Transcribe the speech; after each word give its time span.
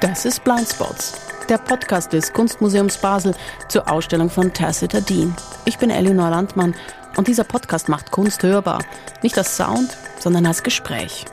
Das 0.00 0.24
ist 0.24 0.44
Blindspots, 0.44 1.14
der 1.48 1.58
Podcast 1.58 2.12
des 2.12 2.32
Kunstmuseums 2.32 2.98
Basel 2.98 3.34
zur 3.68 3.90
Ausstellung 3.90 4.30
von 4.30 4.52
Tacita 4.52 5.00
Dean. 5.00 5.34
Ich 5.64 5.78
bin 5.78 5.90
Elinor 5.90 6.30
Landmann 6.30 6.74
und 7.16 7.28
dieser 7.28 7.44
Podcast 7.44 7.88
macht 7.88 8.10
Kunst 8.12 8.42
hörbar. 8.42 8.82
Nicht 9.22 9.36
als 9.36 9.56
Sound, 9.56 9.96
sondern 10.18 10.46
als 10.46 10.62
Gespräch. 10.62 11.24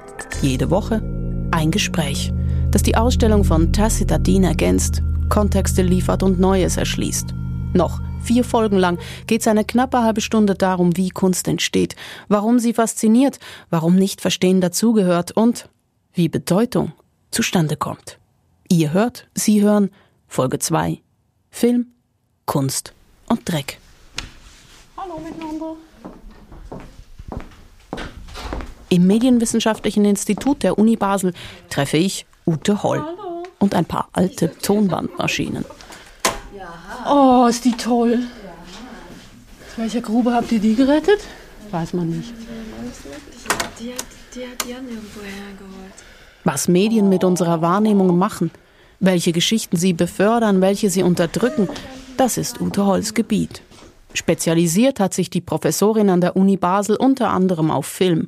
Jede 0.41 0.70
Woche 0.70 1.02
ein 1.52 1.71
Gespräch, 1.71 2.34
das 2.71 2.84
die 2.84 2.96
Ausstellung 2.96 3.44
von 3.44 3.71
Tacita 3.71 4.18
Dean 4.18 4.44
ergänzt, 4.44 5.02
Kontexte 5.30 5.82
liefert 5.82 6.23
und 6.23 6.39
Neues 6.39 6.78
erschließt. 6.78 7.34
Noch 7.73 8.02
vier 8.24 8.44
Folgen 8.44 8.78
lang 8.78 8.98
geht 9.28 9.42
es 9.42 9.48
eine 9.48 9.66
knappe 9.66 10.02
halbe 10.02 10.21
Stunde 10.21 10.55
darum, 10.55 10.98
wie 10.98 11.10
Kunst 11.10 11.48
entsteht, 11.48 11.96
warum 12.28 12.60
sie 12.60 12.73
fasziniert, 12.73 13.40
warum 13.70 13.95
nicht 13.95 14.22
Verstehen 14.22 14.62
dazugehört 14.62 15.31
und 15.31 15.70
wie 16.14 16.30
Bedeutung 16.30 16.94
zustande 17.31 17.76
kommt. 17.76 18.20
Ihr 18.70 18.94
hört, 18.94 19.28
Sie 19.36 19.62
hören 19.62 19.90
Folge 20.28 20.59
2 20.59 21.02
Film, 21.52 21.88
Kunst 22.45 22.94
und 23.30 23.48
Dreck. 23.48 23.78
Hallo 24.98 25.20
miteinander. 25.20 25.76
Im 28.90 29.08
Medienwissenschaftlichen 29.08 30.05
Institut 30.05 30.64
der 30.64 30.78
Uni 30.78 30.95
Basel 30.95 31.34
treffe 31.70 31.98
ich 31.98 32.26
Ute 32.45 32.84
Holl 32.84 33.03
und 33.59 33.76
ein 33.76 33.86
paar 33.86 34.09
alte 34.14 34.52
Tonbandmaschinen. 34.58 35.66
Oh, 37.08 37.48
ist 37.49 37.66
die 37.66 37.73
toll. 37.73 38.20
Aus 39.67 39.77
welcher 39.77 40.02
Grube 40.02 40.34
habt 40.34 40.52
ihr 40.52 40.59
die 40.59 40.76
gerettet? 40.76 41.20
Weiß 41.72 41.94
man 41.94 42.09
nicht. 42.09 42.34
Die 43.80 43.91
hat, 43.91 44.05
die 44.36 44.41
hat 44.41 44.66
Jan 44.66 44.88
irgendwo 44.88 45.22
hergeholt. 45.22 45.94
Was 46.44 46.67
Medien 46.67 47.09
mit 47.09 47.23
unserer 47.23 47.61
Wahrnehmung 47.61 48.17
machen, 48.17 48.52
welche 49.00 49.31
Geschichten 49.31 49.78
sie 49.78 49.94
befördern, 49.94 50.61
welche 50.61 50.89
sie 50.89 51.03
unterdrücken, 51.03 51.67
das 52.17 52.38
ist 52.38 52.61
Ute 52.61 52.86
Holls 52.86 53.14
Gebiet. 53.14 53.61
Spezialisiert 54.14 55.00
hat 55.00 55.14
sich 55.14 55.30
die 55.30 55.41
Professorin 55.41 56.09
an 56.09 56.22
der 56.22 56.36
Uni 56.36 56.58
Basel 56.58 56.95
unter 56.95 57.30
anderem 57.30 57.72
auf 57.72 57.88
Film, 57.88 58.28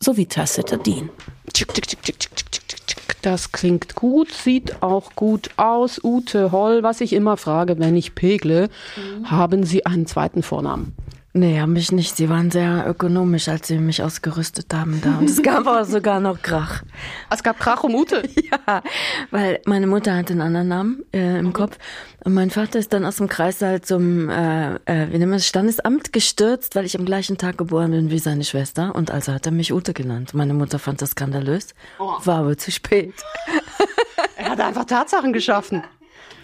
sowie 0.00 0.26
Tacita 0.26 0.76
Dean. 0.76 1.08
Das 3.26 3.50
klingt 3.50 3.96
gut, 3.96 4.32
sieht 4.32 4.84
auch 4.84 5.16
gut 5.16 5.50
aus. 5.56 6.00
Ute 6.04 6.52
Holl, 6.52 6.84
was 6.84 7.00
ich 7.00 7.12
immer 7.12 7.36
frage, 7.36 7.76
wenn 7.80 7.96
ich 7.96 8.14
pegle, 8.14 8.68
mhm. 8.94 9.28
haben 9.28 9.64
Sie 9.64 9.84
einen 9.84 10.06
zweiten 10.06 10.44
Vornamen? 10.44 10.94
Nee, 11.36 11.60
haben 11.60 11.74
mich 11.74 11.92
nicht. 11.92 12.16
Sie 12.16 12.30
waren 12.30 12.50
sehr 12.50 12.86
ökonomisch, 12.88 13.48
als 13.48 13.68
sie 13.68 13.76
mich 13.76 14.02
ausgerüstet 14.02 14.72
haben 14.72 15.02
da. 15.02 15.18
Und 15.18 15.28
es 15.28 15.42
gab 15.42 15.66
aber 15.66 15.84
sogar 15.84 16.18
noch 16.18 16.40
Krach. 16.40 16.82
Es 17.30 17.42
gab 17.42 17.60
Krach 17.60 17.84
um 17.84 17.94
Ute? 17.94 18.22
ja, 18.42 18.82
weil 19.30 19.60
meine 19.66 19.86
Mutter 19.86 20.16
hatte 20.16 20.32
einen 20.32 20.40
anderen 20.40 20.68
Namen 20.68 21.04
äh, 21.12 21.38
im 21.38 21.48
mhm. 21.48 21.52
Kopf. 21.52 21.76
Und 22.24 22.32
mein 22.32 22.48
Vater 22.48 22.78
ist 22.78 22.94
dann 22.94 23.04
aus 23.04 23.16
dem 23.16 23.28
Kreissaal 23.28 23.82
zum, 23.82 24.30
äh, 24.30 24.76
äh, 24.86 25.12
wie 25.12 25.18
nennen 25.18 25.30
wir 25.30 25.36
es, 25.36 25.46
Standesamt 25.46 26.14
gestürzt, 26.14 26.74
weil 26.74 26.86
ich 26.86 26.98
am 26.98 27.04
gleichen 27.04 27.36
Tag 27.36 27.58
geboren 27.58 27.90
bin 27.90 28.10
wie 28.10 28.18
seine 28.18 28.44
Schwester. 28.44 28.94
Und 28.94 29.10
also 29.10 29.34
hat 29.34 29.44
er 29.44 29.52
mich 29.52 29.74
Ute 29.74 29.92
genannt. 29.92 30.32
Meine 30.32 30.54
Mutter 30.54 30.78
fand 30.78 31.02
das 31.02 31.10
skandalös, 31.10 31.74
oh. 31.98 32.14
war 32.24 32.38
aber 32.38 32.56
zu 32.56 32.72
spät. 32.72 33.12
er 34.36 34.52
hat 34.52 34.60
einfach 34.60 34.86
Tatsachen 34.86 35.34
geschaffen. 35.34 35.84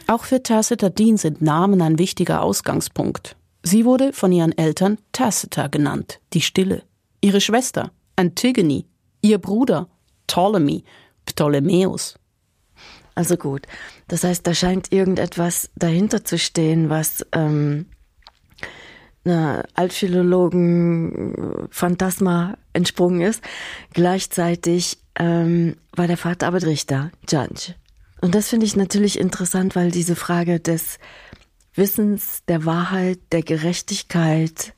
Auch 0.07 0.25
für 0.25 0.43
Tacita 0.43 0.91
Dean 0.91 1.17
sind 1.17 1.41
Namen 1.41 1.81
ein 1.81 1.99
wichtiger 1.99 2.43
Ausgangspunkt. 2.43 3.37
Sie 3.63 3.85
wurde 3.85 4.13
von 4.13 4.33
ihren 4.33 4.57
Eltern 4.57 4.99
Tacita 5.13 5.69
genannt, 5.69 6.21
die 6.33 6.41
Stille. 6.41 6.83
Ihre 7.21 7.41
Schwester, 7.41 7.93
Antigone, 8.17 8.85
ihr 9.21 9.39
Bruder, 9.39 9.89
Ptolemy, 10.27 10.85
Ptolemäus. 11.27 12.19
Also 13.15 13.37
gut, 13.37 13.67
das 14.09 14.25
heißt, 14.25 14.47
da 14.47 14.55
scheint 14.55 14.91
irgendetwas 14.91 15.71
dahinter 15.77 16.25
zu 16.25 16.39
stehen, 16.39 16.89
was 16.89 17.27
ähm, 17.33 17.87
Altphilologen 19.25 21.69
Phantasma 21.71 22.59
entsprungen 22.73 23.21
ist. 23.21 23.41
Gleichzeitig 23.93 24.99
ähm, 25.17 25.77
war 25.95 26.09
der 26.09 26.17
Vater 26.17 26.49
aber 26.49 26.61
Richter, 26.63 27.13
Judge. 27.29 27.75
Und 28.21 28.35
das 28.35 28.49
finde 28.49 28.67
ich 28.67 28.75
natürlich 28.77 29.17
interessant, 29.19 29.77
weil 29.77 29.93
diese 29.93 30.17
Frage 30.17 30.59
des 30.59 30.99
Wissens, 31.75 32.43
der 32.49 32.65
Wahrheit, 32.65 33.19
der 33.33 33.43
Gerechtigkeit, 33.43 34.75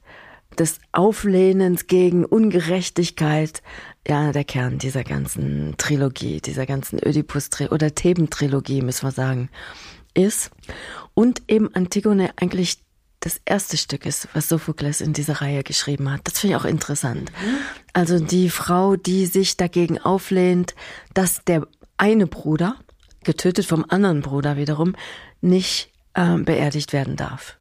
des 0.59 0.79
Auflehnens 0.93 1.87
gegen 1.87 2.25
Ungerechtigkeit, 2.25 3.63
ja, 4.07 4.33
der 4.33 4.45
Kern 4.45 4.79
dieser 4.79 5.03
ganzen 5.03 5.75
Trilogie, 5.79 6.41
dieser 6.41 6.67
ganzen 6.67 6.99
Ödipus- 7.01 7.71
oder 7.71 7.95
Theben-Trilogie, 7.95 8.83
müssen 8.83 9.07
wir 9.07 9.13
sagen, 9.13 9.49
ist. 10.15 10.51
Und 11.15 11.43
eben 11.49 11.75
Antigone 11.75 12.31
eigentlich 12.37 12.79
das 13.21 13.41
erste 13.45 13.77
Stück 13.77 14.05
ist, 14.05 14.29
was 14.35 14.49
Sophokles 14.49 15.01
in 15.01 15.15
dieser 15.15 15.41
Reihe 15.41 15.63
geschrieben 15.63 16.11
hat. 16.13 16.21
Das 16.25 16.39
finde 16.39 16.57
ich 16.57 16.61
auch 16.61 16.67
interessant. 16.67 17.33
Also 17.95 18.21
die 18.21 18.51
Frau, 18.51 18.97
die 18.97 19.25
sich 19.27 19.57
dagegen 19.57 19.99
auflehnt, 19.99 20.75
dass 21.15 21.43
der 21.45 21.67
eine 21.97 22.27
Bruder, 22.27 22.77
getötet 23.25 23.65
vom 23.65 23.87
anderen 23.89 24.21
Bruder 24.21 24.59
wiederum, 24.59 24.95
nicht 25.41 25.91
äh, 26.15 26.39
beerdigt 26.39 26.93
werden 26.93 27.17
darf. 27.17 27.59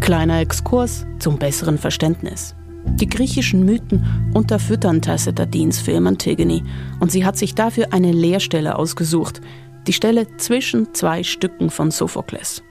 Kleiner 0.00 0.40
Exkurs 0.40 1.06
zum 1.18 1.38
besseren 1.38 1.78
Verständnis. 1.78 2.54
Die 2.86 3.08
griechischen 3.08 3.64
Mythen 3.64 4.32
unterfüttern 4.34 5.02
Tacita 5.02 5.46
Deans 5.46 5.78
Film 5.78 6.06
Antigone 6.06 6.62
und 6.98 7.12
sie 7.12 7.24
hat 7.24 7.36
sich 7.36 7.54
dafür 7.54 7.92
eine 7.92 8.12
Leerstelle 8.12 8.76
ausgesucht, 8.76 9.40
die 9.86 9.92
Stelle 9.92 10.26
zwischen 10.38 10.94
zwei 10.94 11.22
Stücken 11.22 11.70
von 11.70 11.90
Sophokles. 11.90 12.62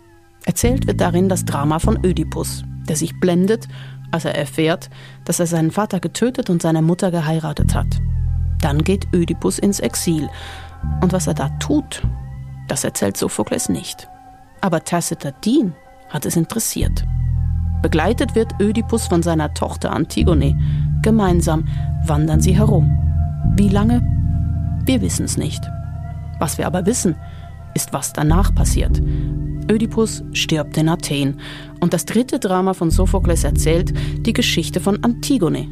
Erzählt 0.45 0.87
wird 0.87 1.01
darin 1.01 1.29
das 1.29 1.45
Drama 1.45 1.79
von 1.79 2.03
Ödipus, 2.03 2.63
der 2.87 2.95
sich 2.95 3.19
blendet, 3.19 3.67
als 4.11 4.25
er 4.25 4.35
erfährt, 4.35 4.89
dass 5.25 5.39
er 5.39 5.47
seinen 5.47 5.71
Vater 5.71 5.99
getötet 5.99 6.49
und 6.49 6.61
seine 6.61 6.81
Mutter 6.81 7.11
geheiratet 7.11 7.75
hat. 7.75 7.99
Dann 8.61 8.83
geht 8.83 9.07
Ödipus 9.13 9.59
ins 9.59 9.79
Exil 9.79 10.29
und 11.01 11.13
was 11.13 11.27
er 11.27 11.33
da 11.33 11.49
tut, 11.59 12.01
das 12.67 12.83
erzählt 12.83 13.17
Sophokles 13.17 13.69
nicht. 13.69 14.07
Aber 14.61 14.83
Tacita 14.83 15.31
Dean 15.31 15.73
hat 16.09 16.25
es 16.25 16.35
interessiert. 16.35 17.05
Begleitet 17.81 18.35
wird 18.35 18.59
Ödipus 18.59 19.07
von 19.07 19.23
seiner 19.23 19.53
Tochter 19.53 19.93
Antigone. 19.93 20.59
Gemeinsam 21.01 21.65
wandern 22.05 22.41
sie 22.41 22.57
herum. 22.57 22.91
Wie 23.55 23.69
lange? 23.69 24.01
Wir 24.85 25.01
wissen 25.01 25.25
es 25.25 25.37
nicht. 25.37 25.63
Was 26.39 26.57
wir 26.57 26.67
aber 26.67 26.85
wissen, 26.85 27.15
ist, 27.73 27.93
was 27.93 28.11
danach 28.11 28.53
passiert. 28.53 29.01
Ödipus 29.71 30.23
stirbt 30.33 30.77
in 30.77 30.89
Athen 30.89 31.39
und 31.79 31.93
das 31.93 32.05
dritte 32.05 32.39
Drama 32.39 32.73
von 32.73 32.89
Sophokles 32.89 33.43
erzählt 33.43 33.93
die 34.25 34.33
Geschichte 34.33 34.79
von 34.79 35.03
Antigone. 35.03 35.67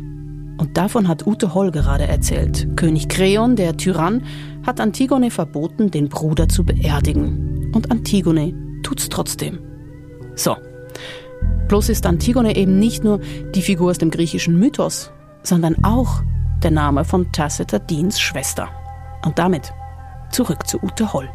Und 0.60 0.78
davon 0.78 1.08
hat 1.08 1.28
Ute 1.28 1.54
Holl 1.54 1.72
gerade 1.72 2.08
erzählt. 2.08 2.68
König 2.76 3.10
Kreon, 3.10 3.56
der 3.56 3.78
Tyrann, 3.78 4.24
hat 4.66 4.80
Antigone 4.80 5.30
verboten, 5.30 5.92
den 5.92 6.10
Bruder 6.10 6.48
zu 6.50 6.64
beerdigen. 6.64 7.72
Und 7.74 7.92
Antigone 7.92 8.67
tut's 8.88 9.10
trotzdem. 9.10 9.60
So. 10.36 10.56
Bloß 11.68 11.90
ist 11.90 12.06
Antigone 12.06 12.56
eben 12.56 12.80
nicht 12.80 13.04
nur 13.04 13.20
die 13.54 13.62
Figur 13.62 13.90
aus 13.92 13.98
dem 13.98 14.12
griechischen 14.12 14.58
Mythos, 14.58 15.12
sondern 15.44 15.84
auch 15.84 16.24
der 16.64 16.72
Name 16.72 17.04
von 17.04 17.30
Tacita 17.34 17.80
Deans 17.80 18.20
Schwester. 18.20 18.70
Und 19.26 19.38
damit 19.38 19.74
zurück 20.32 20.66
zu 20.66 20.82
Ute 20.82 21.12
Holl. 21.12 21.30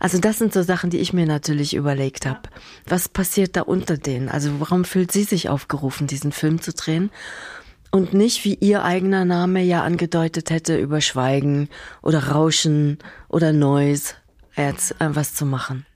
Also 0.00 0.18
das 0.18 0.38
sind 0.38 0.52
so 0.52 0.62
Sachen, 0.62 0.90
die 0.90 0.98
ich 0.98 1.12
mir 1.12 1.26
natürlich 1.26 1.74
überlegt 1.74 2.26
habe. 2.26 2.40
Was 2.86 3.08
passiert 3.08 3.56
da 3.56 3.62
unter 3.62 3.96
denen? 3.96 4.28
Also 4.28 4.50
warum 4.58 4.84
fühlt 4.84 5.12
sie 5.12 5.22
sich 5.22 5.48
aufgerufen, 5.48 6.08
diesen 6.08 6.32
Film 6.32 6.60
zu 6.60 6.72
drehen? 6.72 7.10
Und 7.92 8.12
nicht, 8.12 8.44
wie 8.44 8.54
ihr 8.54 8.82
eigener 8.82 9.24
Name 9.24 9.62
ja 9.62 9.84
angedeutet 9.84 10.50
hätte, 10.50 10.76
über 10.76 11.00
Schweigen 11.00 11.68
oder 12.02 12.28
Rauschen 12.28 12.98
oder 13.28 13.52
Noise 13.52 14.14
jetzt 14.56 15.00
äh, 15.00 15.14
was 15.14 15.34
zu 15.34 15.46
machen. 15.46 15.86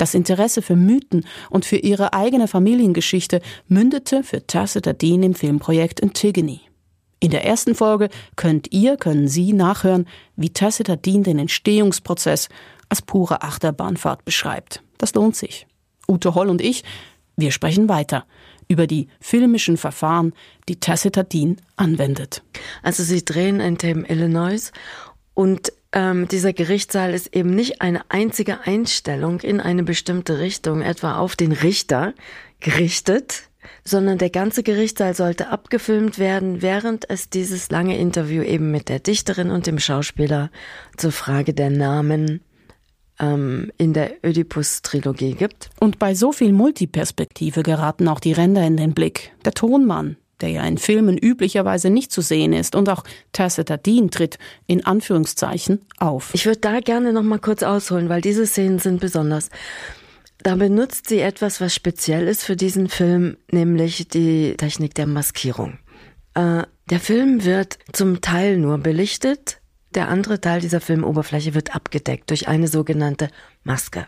Das 0.00 0.14
Interesse 0.14 0.62
für 0.62 0.76
Mythen 0.76 1.26
und 1.50 1.66
für 1.66 1.76
ihre 1.76 2.14
eigene 2.14 2.48
Familiengeschichte 2.48 3.42
mündete 3.68 4.22
für 4.22 4.46
Tacita 4.46 4.94
Dean 4.94 5.22
im 5.22 5.34
Filmprojekt 5.34 6.02
Antigone. 6.02 6.60
In 7.18 7.30
der 7.30 7.44
ersten 7.44 7.74
Folge 7.74 8.08
könnt 8.34 8.72
ihr, 8.72 8.96
können 8.96 9.28
Sie 9.28 9.52
nachhören, 9.52 10.06
wie 10.36 10.54
Tacita 10.54 10.96
Dean 10.96 11.22
den 11.22 11.38
Entstehungsprozess 11.38 12.48
als 12.88 13.02
pure 13.02 13.42
Achterbahnfahrt 13.42 14.24
beschreibt. 14.24 14.82
Das 14.96 15.12
lohnt 15.12 15.36
sich. 15.36 15.66
Ute 16.08 16.34
Holl 16.34 16.48
und 16.48 16.62
ich, 16.62 16.82
wir 17.36 17.50
sprechen 17.50 17.90
weiter 17.90 18.24
über 18.68 18.86
die 18.86 19.08
filmischen 19.20 19.76
Verfahren, 19.76 20.32
die 20.70 20.80
Tacita 20.80 21.24
Dean 21.24 21.60
anwendet. 21.76 22.42
Also 22.82 23.02
Sie 23.02 23.22
drehen 23.22 23.60
in 23.60 23.76
Thame, 23.76 24.08
Illinois 24.08 24.72
und 25.34 25.74
ähm, 25.92 26.28
dieser 26.28 26.52
Gerichtssaal 26.52 27.14
ist 27.14 27.34
eben 27.34 27.50
nicht 27.50 27.80
eine 27.80 28.02
einzige 28.10 28.60
Einstellung 28.66 29.40
in 29.40 29.60
eine 29.60 29.82
bestimmte 29.82 30.38
Richtung, 30.38 30.82
etwa 30.82 31.16
auf 31.16 31.36
den 31.36 31.52
Richter 31.52 32.14
gerichtet, 32.60 33.50
sondern 33.84 34.18
der 34.18 34.30
ganze 34.30 34.62
Gerichtssaal 34.62 35.14
sollte 35.14 35.48
abgefilmt 35.48 36.18
werden, 36.18 36.62
während 36.62 37.08
es 37.10 37.28
dieses 37.28 37.70
lange 37.70 37.98
Interview 37.98 38.42
eben 38.42 38.70
mit 38.70 38.88
der 38.88 39.00
Dichterin 39.00 39.50
und 39.50 39.66
dem 39.66 39.78
Schauspieler 39.78 40.50
zur 40.96 41.12
Frage 41.12 41.54
der 41.54 41.70
Namen 41.70 42.40
ähm, 43.18 43.70
in 43.76 43.92
der 43.92 44.12
Oedipus-Trilogie 44.22 45.34
gibt. 45.34 45.70
Und 45.80 45.98
bei 45.98 46.14
so 46.14 46.32
viel 46.32 46.52
Multiperspektive 46.52 47.62
geraten 47.62 48.08
auch 48.08 48.20
die 48.20 48.32
Ränder 48.32 48.64
in 48.66 48.76
den 48.76 48.94
Blick. 48.94 49.32
Der 49.44 49.52
Tonmann, 49.52 50.16
der 50.40 50.50
ja 50.50 50.64
in 50.64 50.78
Filmen 50.78 51.18
üblicherweise 51.18 51.90
nicht 51.90 52.12
zu 52.12 52.20
sehen 52.20 52.52
ist, 52.52 52.74
und 52.74 52.88
auch 52.88 53.04
Tacita 53.32 53.76
Dean 53.76 54.10
tritt 54.10 54.38
in 54.66 54.84
Anführungszeichen 54.84 55.80
auf. 55.98 56.30
Ich 56.32 56.46
würde 56.46 56.60
da 56.60 56.80
gerne 56.80 57.12
noch 57.12 57.22
mal 57.22 57.38
kurz 57.38 57.62
ausholen, 57.62 58.08
weil 58.08 58.20
diese 58.20 58.46
Szenen 58.46 58.78
sind 58.78 59.00
besonders. 59.00 59.50
Da 60.42 60.56
benutzt 60.56 61.08
sie 61.08 61.20
etwas, 61.20 61.60
was 61.60 61.74
speziell 61.74 62.26
ist 62.26 62.44
für 62.44 62.56
diesen 62.56 62.88
Film, 62.88 63.36
nämlich 63.50 64.08
die 64.08 64.54
Technik 64.56 64.94
der 64.94 65.06
Maskierung. 65.06 65.78
Äh, 66.34 66.62
der 66.88 67.00
Film 67.00 67.44
wird 67.44 67.78
zum 67.92 68.20
Teil 68.20 68.56
nur 68.56 68.78
belichtet, 68.78 69.60
der 69.94 70.08
andere 70.08 70.40
Teil 70.40 70.60
dieser 70.60 70.80
Filmoberfläche 70.80 71.54
wird 71.54 71.74
abgedeckt 71.74 72.30
durch 72.30 72.48
eine 72.48 72.68
sogenannte 72.68 73.28
Maske. 73.64 74.06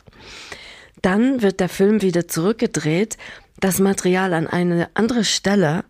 Dann 1.02 1.43
wird 1.43 1.61
der 1.61 1.69
Film 1.69 2.02
wieder 2.02 2.29
zurückgedreht, 2.29 3.19
das 3.58 3.79
Material 3.79 4.32
an 4.32 4.46
eine 4.46 4.88
andere 4.94 5.25
Stelle 5.25 5.84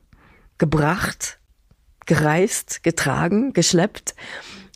gebracht, 0.62 1.41
gereist, 2.06 2.85
getragen, 2.85 3.53
geschleppt 3.53 4.14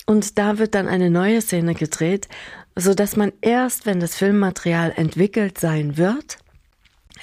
und 0.05 0.37
da 0.37 0.59
wird 0.59 0.75
dann 0.75 0.89
eine 0.89 1.11
neue 1.11 1.41
Szene 1.41 1.75
gedreht, 1.77 2.27
so 2.75 2.93
dass 2.93 3.15
man 3.15 3.33
erst, 3.41 3.87
wenn 3.87 4.01
das 4.01 4.17
Filmmaterial 4.17 4.93
entwickelt 4.97 5.61
sein 5.61 5.97
wird, 5.97 6.39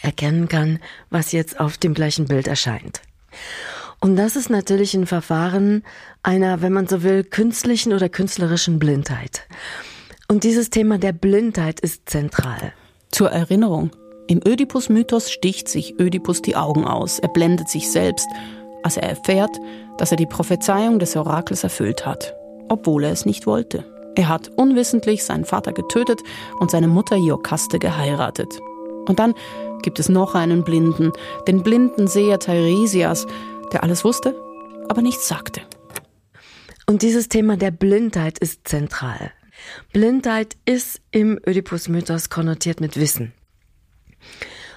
erkennen 0.01 0.48
kann, 0.48 0.80
was 1.10 1.33
jetzt 1.33 1.60
auf 1.60 1.77
dem 1.77 1.94
gleichen 1.94 2.25
Bild 2.25 2.48
erscheint. 2.48 3.01
Und 4.00 4.15
das 4.15 4.38
ist 4.38 4.50
natürlich 4.50 4.94
ein 4.94 5.07
Verfahren 5.07 5.83
einer, 6.24 6.62
wenn 6.62 6.71
man 6.71 6.88
so 6.88 7.04
will, 7.04 7.25
künstlichen 7.25 7.92
oder 7.92 8.07
künstlerischen 8.07 8.80
Blindheit. 8.80 9.45
Und 10.30 10.45
dieses 10.45 10.69
Thema 10.69 11.00
der 11.00 11.12
Blindheit 11.12 11.81
ist 11.81 12.10
zentral. 12.10 12.71
Zur 13.12 13.30
Erinnerung, 13.30 13.92
im 14.27 14.39
Ödipus-Mythos 14.45 15.31
sticht 15.31 15.67
sich 15.67 15.99
Ödipus 15.99 16.41
die 16.41 16.55
Augen 16.55 16.85
aus, 16.85 17.19
er 17.19 17.27
blendet 17.29 17.69
sich 17.69 17.91
selbst, 17.91 18.27
als 18.81 18.97
er 18.97 19.09
erfährt, 19.09 19.57
dass 19.97 20.11
er 20.11 20.17
die 20.17 20.25
Prophezeiung 20.25 20.99
des 20.99 21.15
Orakels 21.15 21.63
erfüllt 21.63 22.05
hat, 22.05 22.33
obwohl 22.69 23.03
er 23.03 23.11
es 23.11 23.25
nicht 23.25 23.45
wollte. 23.45 23.85
Er 24.15 24.29
hat 24.29 24.49
unwissentlich 24.55 25.23
seinen 25.23 25.45
Vater 25.45 25.73
getötet 25.73 26.21
und 26.59 26.71
seine 26.71 26.87
Mutter 26.87 27.15
Iokaste 27.15 27.79
geheiratet. 27.79 28.59
Und 29.07 29.19
dann 29.19 29.33
gibt 29.81 29.99
es 29.99 30.07
noch 30.07 30.35
einen 30.35 30.63
Blinden, 30.63 31.11
den 31.47 31.63
blinden 31.63 32.07
Seher 32.07 32.39
Teiresias, 32.39 33.25
der 33.71 33.83
alles 33.83 34.05
wusste, 34.05 34.35
aber 34.87 35.01
nichts 35.01 35.27
sagte. 35.27 35.61
Und 36.85 37.01
dieses 37.01 37.27
Thema 37.29 37.57
der 37.57 37.71
Blindheit 37.71 38.39
ist 38.39 38.67
zentral. 38.67 39.31
Blindheit 39.93 40.57
ist 40.65 41.01
im 41.11 41.39
Ödipus-Mythos 41.45 42.29
konnotiert 42.29 42.81
mit 42.81 42.99
Wissen. 42.99 43.33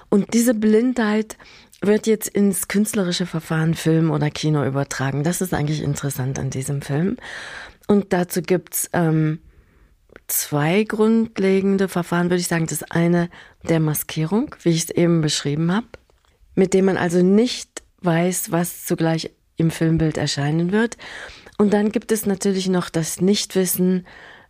Und 0.08 0.34
diese 0.34 0.54
Blindheit 0.54 1.36
wird 1.80 2.06
jetzt 2.06 2.28
ins 2.28 2.68
künstlerische 2.68 3.26
Verfahren 3.26 3.74
Film 3.74 4.10
oder 4.10 4.30
Kino 4.30 4.64
übertragen. 4.64 5.24
Das 5.24 5.40
ist 5.40 5.52
eigentlich 5.52 5.82
interessant 5.82 6.38
an 6.38 6.50
diesem 6.50 6.82
Film. 6.82 7.16
Und 7.86 8.12
dazu 8.12 8.42
gibt's 8.42 8.88
ähm, 8.92 9.40
zwei 10.26 10.84
grundlegende 10.84 11.88
Verfahren, 11.88 12.30
würde 12.30 12.40
ich 12.40 12.48
sagen. 12.48 12.66
Das 12.66 12.82
eine 12.84 13.28
der 13.68 13.80
Maskierung, 13.80 14.54
wie 14.62 14.70
ich 14.70 14.84
es 14.84 14.90
eben 14.90 15.20
beschrieben 15.20 15.72
habe, 15.72 15.86
mit 16.54 16.74
dem 16.74 16.86
man 16.86 16.96
also 16.96 17.22
nicht 17.22 17.82
weiß, 18.00 18.52
was 18.52 18.84
zugleich 18.84 19.30
im 19.56 19.70
Filmbild 19.70 20.16
erscheinen 20.16 20.72
wird. 20.72 20.96
Und 21.58 21.72
dann 21.72 21.90
gibt 21.90 22.12
es 22.12 22.26
natürlich 22.26 22.68
noch 22.68 22.90
das 22.90 23.20
Nichtwissen 23.20 24.06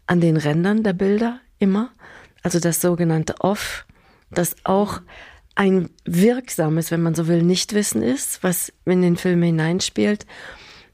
an 0.06 0.20
den 0.20 0.36
Rändern 0.36 0.82
der 0.82 0.92
Bilder 0.92 1.40
immer, 1.58 1.90
also 2.42 2.60
das 2.60 2.80
sogenannte 2.80 3.34
Off, 3.40 3.86
das 4.30 4.56
auch 4.64 5.00
ein 5.54 5.88
wirksames, 6.04 6.90
wenn 6.90 7.02
man 7.02 7.14
so 7.14 7.28
will, 7.28 7.42
Nichtwissen 7.42 8.02
ist, 8.02 8.42
was 8.42 8.72
in 8.84 9.02
den 9.02 9.16
Film 9.16 9.42
hineinspielt. 9.42 10.26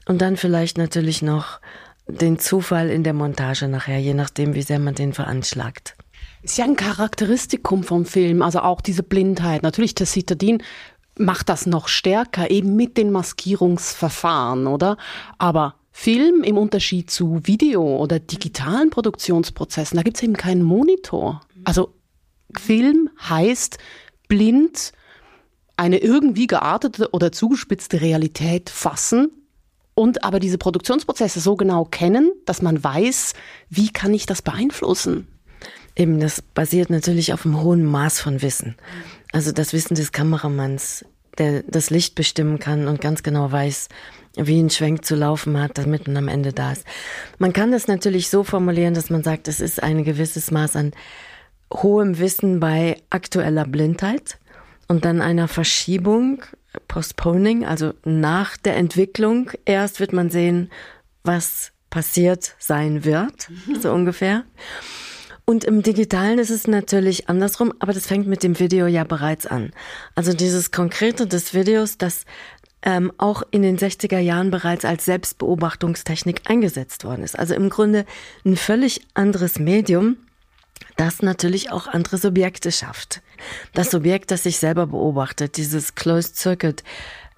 Und 0.05 0.21
dann 0.21 0.37
vielleicht 0.37 0.77
natürlich 0.77 1.21
noch 1.21 1.59
den 2.07 2.39
Zufall 2.39 2.89
in 2.89 3.03
der 3.03 3.13
Montage 3.13 3.67
nachher, 3.67 3.99
je 3.99 4.13
nachdem, 4.13 4.55
wie 4.55 4.61
sehr 4.61 4.79
man 4.79 4.95
den 4.95 5.13
veranschlagt. 5.13 5.95
Ist 6.41 6.57
ja 6.57 6.65
ein 6.65 6.75
Charakteristikum 6.75 7.83
vom 7.83 8.05
Film, 8.05 8.41
also 8.41 8.59
auch 8.59 8.81
diese 8.81 9.03
Blindheit. 9.03 9.63
Natürlich, 9.63 9.95
der 9.95 10.07
Citadin 10.07 10.61
macht 11.17 11.49
das 11.49 11.65
noch 11.65 11.87
stärker, 11.87 12.49
eben 12.49 12.75
mit 12.75 12.97
den 12.97 13.11
Maskierungsverfahren, 13.11 14.67
oder? 14.67 14.97
Aber 15.37 15.75
Film 15.91 16.43
im 16.43 16.57
Unterschied 16.57 17.11
zu 17.11 17.39
Video 17.43 17.97
oder 17.97 18.19
digitalen 18.19 18.89
Produktionsprozessen, 18.89 19.95
da 19.95 20.03
gibt's 20.03 20.23
eben 20.23 20.33
keinen 20.33 20.63
Monitor. 20.63 21.41
Also 21.63 21.93
Film 22.59 23.09
heißt 23.19 23.77
blind 24.27 24.93
eine 25.77 25.97
irgendwie 25.97 26.47
geartete 26.47 27.09
oder 27.11 27.31
zugespitzte 27.31 28.01
Realität 28.01 28.69
fassen 28.69 29.31
und 29.95 30.23
aber 30.23 30.39
diese 30.39 30.57
Produktionsprozesse 30.57 31.39
so 31.39 31.55
genau 31.55 31.85
kennen, 31.85 32.31
dass 32.45 32.61
man 32.61 32.83
weiß, 32.83 33.33
wie 33.69 33.91
kann 33.91 34.13
ich 34.13 34.25
das 34.25 34.41
beeinflussen. 34.41 35.27
Eben, 35.95 36.19
das 36.19 36.41
basiert 36.41 36.89
natürlich 36.89 37.33
auf 37.33 37.45
einem 37.45 37.61
hohen 37.61 37.85
Maß 37.85 38.19
von 38.19 38.41
Wissen. 38.41 38.75
Also 39.31 39.51
das 39.51 39.73
Wissen 39.73 39.95
des 39.95 40.11
Kameramanns, 40.11 41.05
der 41.37 41.63
das 41.63 41.89
Licht 41.89 42.15
bestimmen 42.15 42.59
kann 42.59 42.87
und 42.87 43.01
ganz 43.01 43.21
genau 43.21 43.51
weiß, 43.51 43.89
wie 44.35 44.59
ein 44.59 44.71
Schwenk 44.71 45.05
zu 45.05 45.15
laufen 45.15 45.59
hat, 45.59 45.77
damit 45.77 46.07
man 46.07 46.17
am 46.17 46.27
Ende 46.27 46.53
da 46.53 46.71
ist. 46.71 46.85
Man 47.37 47.53
kann 47.53 47.71
das 47.71 47.87
natürlich 47.87 48.29
so 48.29 48.43
formulieren, 48.43 48.95
dass 48.95 49.11
man 49.11 49.21
sagt, 49.21 49.47
es 49.47 49.59
ist 49.59 49.83
ein 49.83 50.03
gewisses 50.03 50.49
Maß 50.49 50.75
an 50.75 50.91
hohem 51.71 52.19
Wissen 52.19 52.59
bei 52.59 52.97
aktueller 53.09 53.65
Blindheit 53.65 54.37
und 54.87 55.05
dann 55.05 55.21
einer 55.21 55.47
Verschiebung, 55.47 56.43
Postponing, 56.87 57.65
also 57.65 57.93
nach 58.03 58.57
der 58.57 58.75
Entwicklung 58.75 59.51
erst 59.65 59.99
wird 59.99 60.13
man 60.13 60.29
sehen, 60.29 60.71
was 61.23 61.71
passiert 61.89 62.55
sein 62.59 63.05
wird, 63.05 63.49
mhm. 63.49 63.79
so 63.79 63.91
ungefähr. 63.91 64.43
Und 65.45 65.65
im 65.65 65.83
Digitalen 65.83 66.39
ist 66.39 66.49
es 66.49 66.67
natürlich 66.67 67.29
andersrum, 67.29 67.73
aber 67.79 67.93
das 67.93 68.07
fängt 68.07 68.27
mit 68.27 68.43
dem 68.43 68.59
Video 68.59 68.87
ja 68.87 69.03
bereits 69.03 69.45
an. 69.45 69.71
Also 70.15 70.33
dieses 70.33 70.71
Konkrete 70.71 71.27
des 71.27 71.53
Videos, 71.53 71.97
das 71.97 72.25
ähm, 72.81 73.11
auch 73.17 73.43
in 73.51 73.61
den 73.61 73.77
60er 73.77 74.19
Jahren 74.19 74.51
bereits 74.51 74.85
als 74.85 75.05
Selbstbeobachtungstechnik 75.05 76.41
eingesetzt 76.45 77.03
worden 77.03 77.23
ist. 77.23 77.37
Also 77.37 77.55
im 77.55 77.69
Grunde 77.69 78.05
ein 78.45 78.55
völlig 78.55 79.01
anderes 79.13 79.59
Medium, 79.59 80.17
das 80.95 81.21
natürlich 81.21 81.71
auch 81.71 81.87
andere 81.87 82.17
Subjekte 82.17 82.71
schafft. 82.71 83.21
Das 83.73 83.91
Subjekt, 83.91 84.31
das 84.31 84.43
sich 84.43 84.57
selber 84.57 84.87
beobachtet, 84.87 85.57
dieses 85.57 85.95
Closed 85.95 86.37
Circuit, 86.37 86.83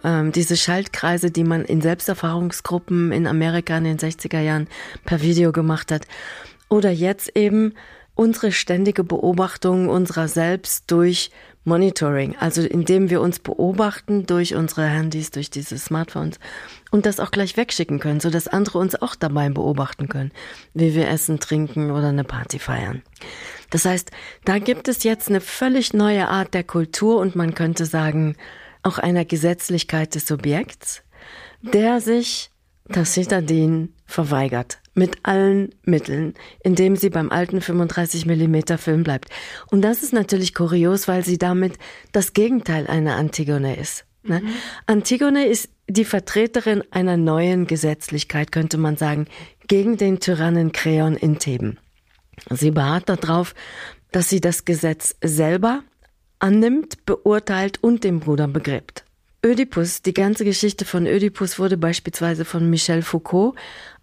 ähm, 0.04 0.32
diese 0.32 0.58
Schaltkreise, 0.58 1.32
die 1.32 1.44
man 1.44 1.66
in 1.66 1.82
Selbsterfahrungsgruppen 1.82 3.12
in 3.12 3.28
Amerika 3.28 3.78
in 3.78 3.86
den 3.86 3.98
60er 3.98 4.40
Jahren 4.40 4.68
per 5.06 5.22
Video 5.22 5.52
gemacht 5.52 5.92
hat. 5.92 6.06
Oder 6.70 6.92
jetzt 6.92 7.36
eben 7.36 7.74
unsere 8.16 8.52
ständige 8.52 9.04
Beobachtung 9.04 9.90
unserer 9.90 10.28
selbst 10.28 10.90
durch 10.90 11.32
Monitoring, 11.66 12.36
also 12.40 12.62
indem 12.62 13.10
wir 13.10 13.22
uns 13.22 13.40
beobachten 13.40 14.28
durch 14.28 14.54
unsere 14.54 14.86
Handys, 14.86 15.32
durch 15.32 15.50
diese 15.50 15.78
Smartphones 15.78 16.40
und 16.92 17.08
das 17.08 17.20
auch 17.20 17.32
gleich 17.32 17.58
wegschicken 17.58 18.00
können, 18.00 18.20
so 18.20 18.30
dass 18.30 18.48
andere 18.48 18.78
uns 18.78 19.02
auch 19.02 19.16
dabei 19.16 19.50
beobachten 19.50 20.08
können, 20.08 20.32
wie 20.76 20.94
wir 20.94 21.10
essen, 21.10 21.40
trinken 21.40 21.90
oder 21.90 22.10
eine 22.10 22.24
Party 22.24 22.60
feiern. 22.60 23.02
Das 23.72 23.86
heißt, 23.86 24.12
da 24.46 24.60
gibt 24.60 24.88
es 24.88 25.04
jetzt 25.04 25.28
eine 25.28 25.42
völlig 25.42 25.94
neue 25.94 26.28
Art 26.30 26.54
der 26.54 26.64
Kultur 26.64 27.18
und 27.18 27.36
man 27.36 27.56
könnte 27.56 27.86
sagen, 27.86 28.36
auch 28.84 29.00
einer 29.00 29.26
Gesetzlichkeit 29.26 30.14
des 30.14 30.28
Subjekts, 30.28 31.02
der 31.64 32.00
sich 32.00 32.52
das 32.88 33.14
Citadin 33.14 33.94
verweigert. 34.06 34.78
Mit 34.96 35.18
allen 35.24 35.76
Mitteln, 35.84 36.34
indem 36.64 36.96
sie 36.96 37.10
beim 37.10 37.30
alten 37.30 37.62
35 37.62 38.26
Millimeter 38.26 38.78
Film 38.78 39.04
bleibt. 39.04 39.30
Und 39.70 39.82
das 39.82 40.04
ist 40.04 40.14
natürlich 40.14 40.54
kurios, 40.54 41.08
weil 41.08 41.24
sie 41.24 41.38
damit 41.38 41.78
das 42.14 42.34
Gegenteil 42.34 42.88
einer 42.88 43.18
Antigone 43.18 43.78
ist. 43.78 44.06
Ne? 44.24 44.42
Mhm. 44.42 44.48
Antigone 44.88 45.48
ist 45.48 45.70
die 45.88 46.06
Vertreterin 46.06 46.84
einer 46.92 47.18
neuen 47.18 47.68
Gesetzlichkeit, 47.68 48.52
könnte 48.52 48.78
man 48.78 48.98
sagen, 48.98 49.28
gegen 49.68 49.98
den 49.98 50.20
Tyrannen 50.20 50.72
Kreon 50.72 51.16
in 51.16 51.40
Theben. 51.40 51.78
Sie 52.50 52.72
beharrt 52.72 53.10
darauf, 53.10 53.54
dass 54.12 54.30
sie 54.30 54.42
das 54.42 54.66
Gesetz 54.66 55.16
selber 55.22 55.84
annimmt, 56.40 57.06
beurteilt 57.06 57.84
und 57.84 58.04
dem 58.04 58.20
Bruder 58.20 58.48
begräbt. 58.48 59.06
Ödipus, 59.46 60.02
die 60.02 60.16
ganze 60.16 60.44
Geschichte 60.44 60.86
von 60.86 61.06
Ödipus 61.06 61.60
wurde 61.60 61.78
beispielsweise 61.78 62.46
von 62.46 62.68
Michel 62.68 63.04
Foucault 63.04 63.54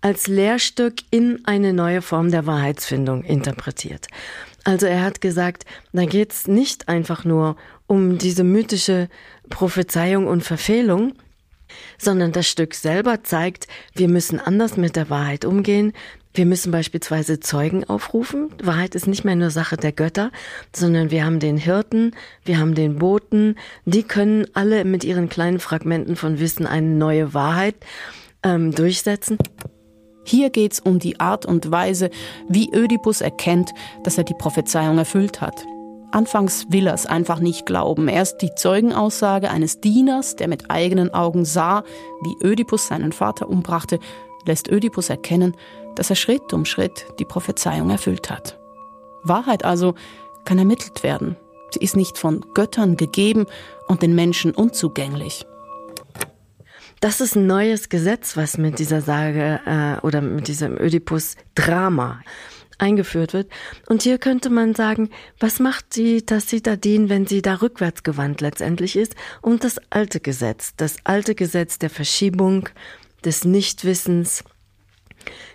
als 0.00 0.28
Lehrstück 0.28 0.94
in 1.11 1.44
eine 1.46 1.72
neue 1.72 2.00
Form 2.00 2.30
der 2.30 2.46
Wahrheitsfindung 2.46 3.25
interpretiert. 3.25 4.06
Also 4.62 4.87
er 4.87 5.02
hat 5.02 5.20
gesagt, 5.20 5.64
da 5.92 6.04
geht's 6.04 6.46
nicht 6.46 6.88
einfach 6.88 7.25
nur 7.25 7.56
um 7.88 8.18
diese 8.18 8.44
mythische 8.44 9.08
Prophezeiung 9.50 10.28
und 10.28 10.44
Verfehlung, 10.44 11.14
sondern 11.99 12.30
das 12.30 12.46
Stück 12.46 12.75
selber 12.75 13.25
zeigt, 13.25 13.66
wir 13.96 14.08
müssen 14.08 14.38
anders 14.38 14.76
mit 14.76 14.94
der 14.94 15.11
Wahrheit 15.11 15.44
umgehen. 15.44 15.92
Wir 16.34 16.46
müssen 16.46 16.72
beispielsweise 16.72 17.40
Zeugen 17.40 17.84
aufrufen. 17.84 18.48
Wahrheit 18.62 18.94
ist 18.94 19.06
nicht 19.06 19.24
mehr 19.24 19.36
nur 19.36 19.50
Sache 19.50 19.76
der 19.76 19.92
Götter, 19.92 20.30
sondern 20.74 21.10
wir 21.10 21.26
haben 21.26 21.40
den 21.40 21.58
Hirten, 21.58 22.12
wir 22.44 22.58
haben 22.58 22.74
den 22.74 22.96
Boten. 22.96 23.56
Die 23.84 24.02
können 24.02 24.46
alle 24.54 24.84
mit 24.84 25.04
ihren 25.04 25.28
kleinen 25.28 25.58
Fragmenten 25.58 26.16
von 26.16 26.38
Wissen 26.38 26.66
eine 26.66 26.88
neue 26.88 27.34
Wahrheit 27.34 27.74
ähm, 28.42 28.74
durchsetzen. 28.74 29.36
Hier 30.24 30.48
geht's 30.48 30.80
um 30.80 30.98
die 30.98 31.20
Art 31.20 31.44
und 31.44 31.70
Weise, 31.70 32.08
wie 32.48 32.72
Ödipus 32.72 33.20
erkennt, 33.20 33.70
dass 34.04 34.16
er 34.16 34.24
die 34.24 34.34
Prophezeiung 34.34 34.96
erfüllt 34.96 35.42
hat. 35.42 35.66
Anfangs 36.12 36.66
will 36.70 36.86
er 36.86 36.94
es 36.94 37.06
einfach 37.06 37.40
nicht 37.40 37.66
glauben. 37.66 38.08
Erst 38.08 38.40
die 38.40 38.54
Zeugenaussage 38.54 39.50
eines 39.50 39.80
Dieners, 39.80 40.36
der 40.36 40.48
mit 40.48 40.70
eigenen 40.70 41.12
Augen 41.12 41.44
sah, 41.44 41.84
wie 42.22 42.46
Ödipus 42.46 42.86
seinen 42.86 43.12
Vater 43.12 43.48
umbrachte, 43.48 43.98
lässt 44.46 44.70
Ödipus 44.70 45.08
erkennen, 45.08 45.56
dass 45.96 46.11
er 46.11 46.16
Schritt 46.16 46.52
um 46.52 46.64
Schritt 46.64 47.06
die 47.18 47.25
Prophezeiung 47.25 47.90
erfüllt 47.90 48.30
hat. 48.30 48.58
Wahrheit 49.22 49.64
also 49.64 49.94
kann 50.44 50.58
ermittelt 50.58 51.02
werden. 51.02 51.37
Sie 51.70 51.80
ist 51.80 51.96
nicht 51.96 52.18
von 52.18 52.44
Göttern 52.54 52.96
gegeben 52.96 53.46
und 53.88 54.02
den 54.02 54.14
Menschen 54.14 54.52
unzugänglich. 54.52 55.46
Das 57.00 57.20
ist 57.20 57.34
ein 57.34 57.46
neues 57.46 57.88
Gesetz, 57.88 58.37
was 58.37 58.58
mit 58.58 58.78
dieser 58.78 59.00
Sage 59.00 59.61
äh, 59.66 60.06
oder 60.06 60.20
mit 60.20 60.46
diesem 60.46 60.78
Ödipus-Drama 60.78 62.20
eingeführt 62.78 63.32
wird. 63.32 63.49
Und 63.88 64.02
hier 64.02 64.18
könnte 64.18 64.50
man 64.50 64.75
sagen, 64.75 65.11
was 65.40 65.58
macht 65.58 65.96
die 65.96 66.22
Tacitadin, 66.22 67.08
wenn 67.08 67.26
sie 67.26 67.42
da 67.42 67.56
rückwärtsgewandt 67.56 68.40
letztendlich 68.40 68.96
ist? 68.96 69.14
Und 69.40 69.64
das 69.64 69.80
alte 69.90 70.20
Gesetz, 70.20 70.75
das 70.76 70.96
alte 71.04 71.34
Gesetz 71.34 71.78
der 71.78 71.90
Verschiebung, 71.90 72.68
des 73.25 73.44
Nichtwissens, 73.44 74.44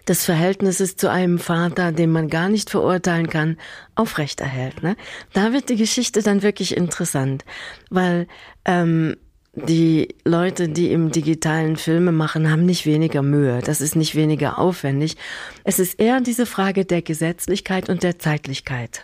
des 0.08 0.26
Verhältnisses 0.26 0.96
zu 0.96 1.10
einem 1.10 1.40
Vater, 1.40 1.92
den 1.92 2.12
man 2.12 2.30
gar 2.30 2.50
nicht 2.50 2.70
verurteilen 2.70 3.30
kann, 3.30 3.58
aufrechterhält. 3.96 4.84
Ne? 4.84 4.96
Da 5.34 5.54
wird 5.54 5.70
die 5.70 5.76
Geschichte 5.76 6.22
dann 6.22 6.42
wirklich 6.42 6.76
interessant, 6.76 7.46
weil 7.90 8.28
ähm, 8.66 9.18
die 9.66 10.16
Leute, 10.24 10.70
die 10.70 10.92
im 10.92 11.12
digitalen 11.12 11.78
Filme 11.78 12.12
machen, 12.12 12.52
haben 12.52 12.66
nicht 12.66 12.86
weniger 12.86 13.24
Mühe. 13.24 13.62
Das 13.64 13.82
ist 13.82 13.96
nicht 13.96 14.14
weniger 14.16 14.60
aufwendig. 14.60 15.18
Es 15.64 15.80
ist 15.80 16.00
eher 16.00 16.22
diese 16.22 16.46
Frage 16.46 16.86
der 16.86 17.02
Gesetzlichkeit 17.02 17.90
und 17.90 18.04
der 18.04 18.20
Zeitlichkeit. 18.20 19.04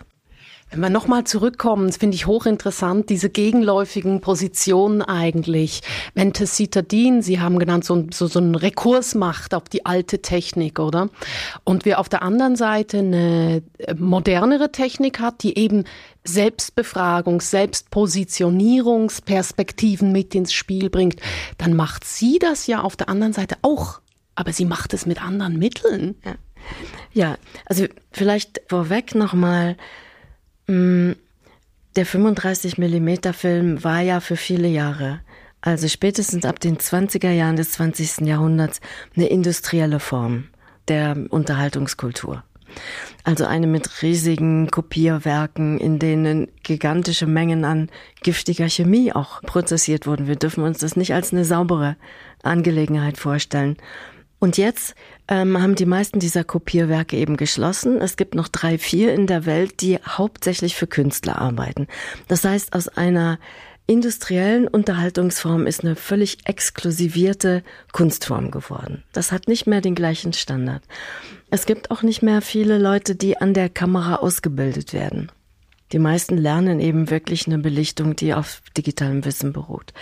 Wenn 0.73 0.81
wir 0.81 0.89
nochmal 0.89 1.23
zurückkommen, 1.23 1.85
das 1.85 1.97
finde 1.97 2.15
ich 2.15 2.25
hochinteressant, 2.25 3.11
diese 3.11 3.29
gegenläufigen 3.29 4.21
Positionen 4.21 5.03
eigentlich. 5.03 5.81
Wenn 6.15 6.33
Tessita 6.33 6.81
Dean, 6.81 7.21
Sie 7.21 7.39
haben 7.39 7.59
genannt, 7.59 7.85
so, 7.85 8.07
so, 8.11 8.25
so 8.25 8.39
einen 8.39 8.55
Rekurs 8.55 9.13
macht 9.13 9.53
auf 9.53 9.65
die 9.65 9.85
alte 9.85 10.23
Technik, 10.23 10.79
oder? 10.79 11.09
Und 11.63 11.85
wir 11.85 11.99
auf 11.99 12.09
der 12.09 12.23
anderen 12.23 12.55
Seite 12.55 12.97
eine 12.97 13.61
modernere 13.95 14.71
Technik 14.71 15.19
hat, 15.19 15.43
die 15.43 15.59
eben 15.59 15.83
Selbstbefragungs-, 16.25 17.43
Selbstpositionierungsperspektiven 17.43 20.11
mit 20.11 20.33
ins 20.33 20.53
Spiel 20.53 20.89
bringt, 20.89 21.21
dann 21.59 21.75
macht 21.75 22.03
sie 22.03 22.39
das 22.39 22.65
ja 22.65 22.81
auf 22.81 22.95
der 22.95 23.09
anderen 23.09 23.33
Seite 23.33 23.57
auch. 23.61 24.01
Aber 24.33 24.53
sie 24.53 24.65
macht 24.65 24.95
es 24.95 25.05
mit 25.05 25.23
anderen 25.23 25.59
Mitteln. 25.59 26.15
Ja, 26.25 26.33
ja 27.13 27.37
also 27.67 27.85
vielleicht 28.11 28.59
vorweg 28.67 29.13
nochmal, 29.13 29.77
der 30.67 32.05
35 32.05 32.77
Millimeter 32.77 33.33
Film 33.33 33.83
war 33.83 34.01
ja 34.01 34.19
für 34.19 34.37
viele 34.37 34.67
Jahre, 34.67 35.21
also 35.61 35.87
spätestens 35.87 36.45
ab 36.45 36.59
den 36.59 36.77
20er 36.77 37.31
Jahren 37.31 37.55
des 37.55 37.71
20. 37.73 38.27
Jahrhunderts, 38.27 38.81
eine 39.15 39.27
industrielle 39.27 39.99
Form 39.99 40.45
der 40.87 41.15
Unterhaltungskultur. 41.29 42.43
Also 43.23 43.45
eine 43.45 43.67
mit 43.67 44.01
riesigen 44.01 44.69
Kopierwerken, 44.69 45.79
in 45.79 45.99
denen 45.99 46.49
gigantische 46.63 47.27
Mengen 47.27 47.63
an 47.63 47.89
giftiger 48.21 48.67
Chemie 48.67 49.13
auch 49.13 49.41
prozessiert 49.41 50.07
wurden. 50.07 50.27
Wir 50.27 50.35
dürfen 50.35 50.63
uns 50.63 50.79
das 50.79 50.95
nicht 50.95 51.13
als 51.13 51.31
eine 51.31 51.45
saubere 51.45 51.95
Angelegenheit 52.41 53.17
vorstellen. 53.17 53.77
Und 54.43 54.57
jetzt 54.57 54.95
ähm, 55.29 55.61
haben 55.61 55.75
die 55.75 55.85
meisten 55.85 56.19
dieser 56.19 56.43
Kopierwerke 56.43 57.15
eben 57.15 57.37
geschlossen. 57.37 58.01
Es 58.01 58.17
gibt 58.17 58.35
noch 58.35 58.49
drei, 58.49 58.77
vier 58.77 59.13
in 59.13 59.25
der 59.25 59.45
Welt, 59.45 59.79
die 59.79 59.99
hauptsächlich 60.05 60.75
für 60.75 60.85
Künstler 60.85 61.37
arbeiten. 61.37 61.87
Das 62.27 62.43
heißt, 62.43 62.73
aus 62.73 62.89
einer 62.89 63.39
industriellen 63.87 64.67
Unterhaltungsform 64.67 65.65
ist 65.65 65.85
eine 65.85 65.95
völlig 65.95 66.39
exklusivierte 66.43 67.63
Kunstform 67.93 68.51
geworden. 68.51 69.05
Das 69.13 69.31
hat 69.31 69.47
nicht 69.47 69.65
mehr 69.65 69.79
den 69.79 69.95
gleichen 69.95 70.33
Standard. 70.33 70.83
Es 71.49 71.65
gibt 71.65 71.89
auch 71.89 72.01
nicht 72.01 72.21
mehr 72.21 72.41
viele 72.41 72.77
Leute, 72.77 73.15
die 73.15 73.37
an 73.37 73.53
der 73.53 73.69
Kamera 73.69 74.15
ausgebildet 74.15 74.91
werden. 74.91 75.31
Die 75.93 75.99
meisten 75.99 76.35
lernen 76.35 76.81
eben 76.81 77.09
wirklich 77.09 77.47
eine 77.47 77.59
Belichtung, 77.59 78.17
die 78.17 78.33
auf 78.33 78.61
digitalem 78.75 79.23
Wissen 79.23 79.53
beruht. 79.53 79.93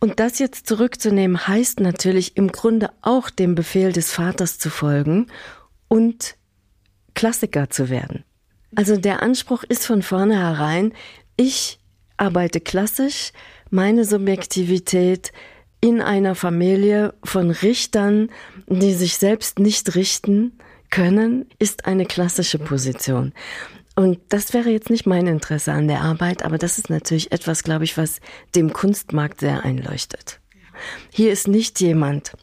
Und 0.00 0.20
das 0.20 0.38
jetzt 0.38 0.66
zurückzunehmen, 0.66 1.48
heißt 1.48 1.80
natürlich 1.80 2.36
im 2.36 2.52
Grunde 2.52 2.90
auch 3.02 3.30
dem 3.30 3.54
Befehl 3.54 3.92
des 3.92 4.12
Vaters 4.12 4.58
zu 4.58 4.70
folgen 4.70 5.26
und 5.88 6.36
Klassiker 7.14 7.68
zu 7.68 7.88
werden. 7.88 8.24
Also 8.76 8.96
der 8.96 9.22
Anspruch 9.22 9.64
ist 9.64 9.86
von 9.86 10.02
vornherein, 10.02 10.92
ich 11.36 11.80
arbeite 12.16 12.60
klassisch, 12.60 13.32
meine 13.70 14.04
Subjektivität 14.04 15.32
in 15.80 16.00
einer 16.00 16.34
Familie 16.34 17.14
von 17.24 17.50
Richtern, 17.50 18.30
die 18.66 18.94
sich 18.94 19.16
selbst 19.16 19.58
nicht 19.58 19.94
richten 19.94 20.58
können, 20.90 21.46
ist 21.58 21.86
eine 21.86 22.06
klassische 22.06 22.58
Position. 22.58 23.32
Und 23.98 24.20
das 24.28 24.54
wäre 24.54 24.70
jetzt 24.70 24.90
nicht 24.90 25.06
mein 25.06 25.26
Interesse 25.26 25.72
an 25.72 25.88
der 25.88 26.02
Arbeit, 26.02 26.44
aber 26.44 26.56
das 26.56 26.78
ist 26.78 26.88
natürlich 26.88 27.32
etwas, 27.32 27.64
glaube 27.64 27.82
ich, 27.82 27.98
was 27.98 28.20
dem 28.54 28.72
Kunstmarkt 28.72 29.40
sehr 29.40 29.64
einleuchtet. 29.64 30.38
Hier 31.12 31.32
ist 31.32 31.48
nicht 31.48 31.80
jemand, 31.80 32.34